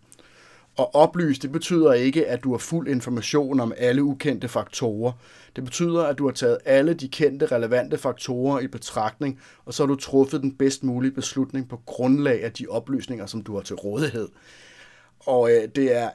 Og 0.77 0.96
oplyst, 0.96 1.41
det 1.41 1.51
betyder 1.51 1.94
ikke, 1.94 2.27
at 2.27 2.44
du 2.44 2.51
har 2.51 2.58
fuld 2.58 2.88
information 2.88 3.60
om 3.60 3.74
alle 3.77 4.03
ukendte 4.03 4.48
faktorer. 4.48 5.12
Det 5.55 5.63
betyder, 5.63 6.03
at 6.03 6.17
du 6.17 6.25
har 6.25 6.32
taget 6.32 6.58
alle 6.65 6.94
de 6.94 7.08
kendte 7.08 7.46
relevante 7.46 7.98
faktorer 7.98 8.60
i 8.60 8.67
betragtning, 8.67 9.39
og 9.65 9.74
så 9.74 9.84
har 9.84 9.88
du 9.88 9.96
truffet 9.96 10.41
den 10.41 10.55
bedst 10.55 10.84
mulige 10.84 11.12
beslutning 11.12 11.70
på 11.70 11.82
grundlag 11.86 12.44
af 12.44 12.51
de 12.51 12.67
oplysninger, 12.70 13.25
som 13.25 13.41
du 13.41 13.55
har 13.55 13.62
til 13.62 13.75
rådighed. 13.75 14.27
Og 15.20 15.51
øh, 15.51 15.67
det 15.75 15.96
er 15.96 16.10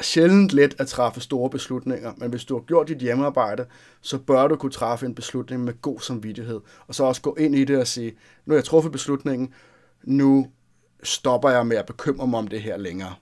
sjældent 0.00 0.52
let 0.52 0.74
at 0.78 0.88
træffe 0.88 1.20
store 1.20 1.50
beslutninger, 1.50 2.12
men 2.16 2.30
hvis 2.30 2.44
du 2.44 2.54
har 2.54 2.62
gjort 2.62 2.88
dit 2.88 2.98
hjemmearbejde, 2.98 3.66
så 4.00 4.18
bør 4.18 4.46
du 4.46 4.56
kunne 4.56 4.72
træffe 4.72 5.06
en 5.06 5.14
beslutning 5.14 5.64
med 5.64 5.82
god 5.82 6.00
samvittighed, 6.00 6.60
og 6.86 6.94
så 6.94 7.04
også 7.04 7.22
gå 7.22 7.34
ind 7.34 7.54
i 7.54 7.64
det 7.64 7.78
og 7.78 7.86
sige, 7.86 8.12
nu 8.46 8.52
har 8.52 8.56
jeg 8.56 8.64
truffet 8.64 8.92
beslutningen, 8.92 9.54
nu 10.04 10.46
stopper 11.02 11.50
jeg 11.50 11.66
med 11.66 11.76
at 11.76 11.86
bekymre 11.86 12.26
mig 12.26 12.38
om 12.38 12.48
det 12.48 12.62
her 12.62 12.76
længere. 12.76 13.14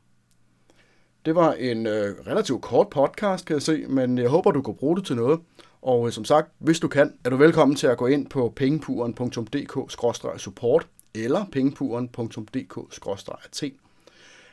Det 1.28 1.36
var 1.36 1.52
en 1.52 1.86
øh, 1.86 2.14
relativt 2.26 2.62
kort 2.62 2.88
podcast, 2.88 3.46
kan 3.46 3.54
jeg 3.54 3.62
se, 3.62 3.84
men 3.88 4.18
jeg 4.18 4.28
håber, 4.28 4.50
du 4.50 4.62
kan 4.62 4.74
bruge 4.74 4.96
det 4.96 5.04
til 5.04 5.16
noget. 5.16 5.40
Og 5.82 6.06
øh, 6.06 6.12
som 6.12 6.24
sagt, 6.24 6.48
hvis 6.58 6.80
du 6.80 6.88
kan, 6.88 7.12
er 7.24 7.30
du 7.30 7.36
velkommen 7.36 7.76
til 7.76 7.86
at 7.86 7.98
gå 7.98 8.06
ind 8.06 8.26
på 8.26 8.52
pengepuren.dk-support 8.56 10.86
eller 11.14 11.44
pengepuren.dk-t. 11.52 13.62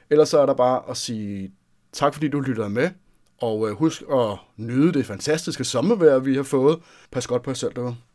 Ellers 0.10 0.29
så 0.29 0.39
er 0.39 0.46
der 0.46 0.53
bare 0.53 0.82
at 0.89 0.98
sige 0.98 1.51
tak, 1.94 2.13
fordi 2.13 2.27
du 2.27 2.39
lytter 2.39 2.67
med. 2.67 2.89
Og 3.41 3.70
øh, 3.70 3.75
husk 3.75 4.03
at 4.13 4.38
nyde 4.58 4.94
det 4.94 5.05
fantastiske 5.05 5.63
sommervejr, 5.63 6.20
vi 6.20 6.36
har 6.36 6.44
fået. 6.44 6.79
Pas 7.12 7.27
godt 7.27 7.44
på 7.44 7.50
jer 7.50 7.55
selv 7.55 7.74
derude. 7.75 7.96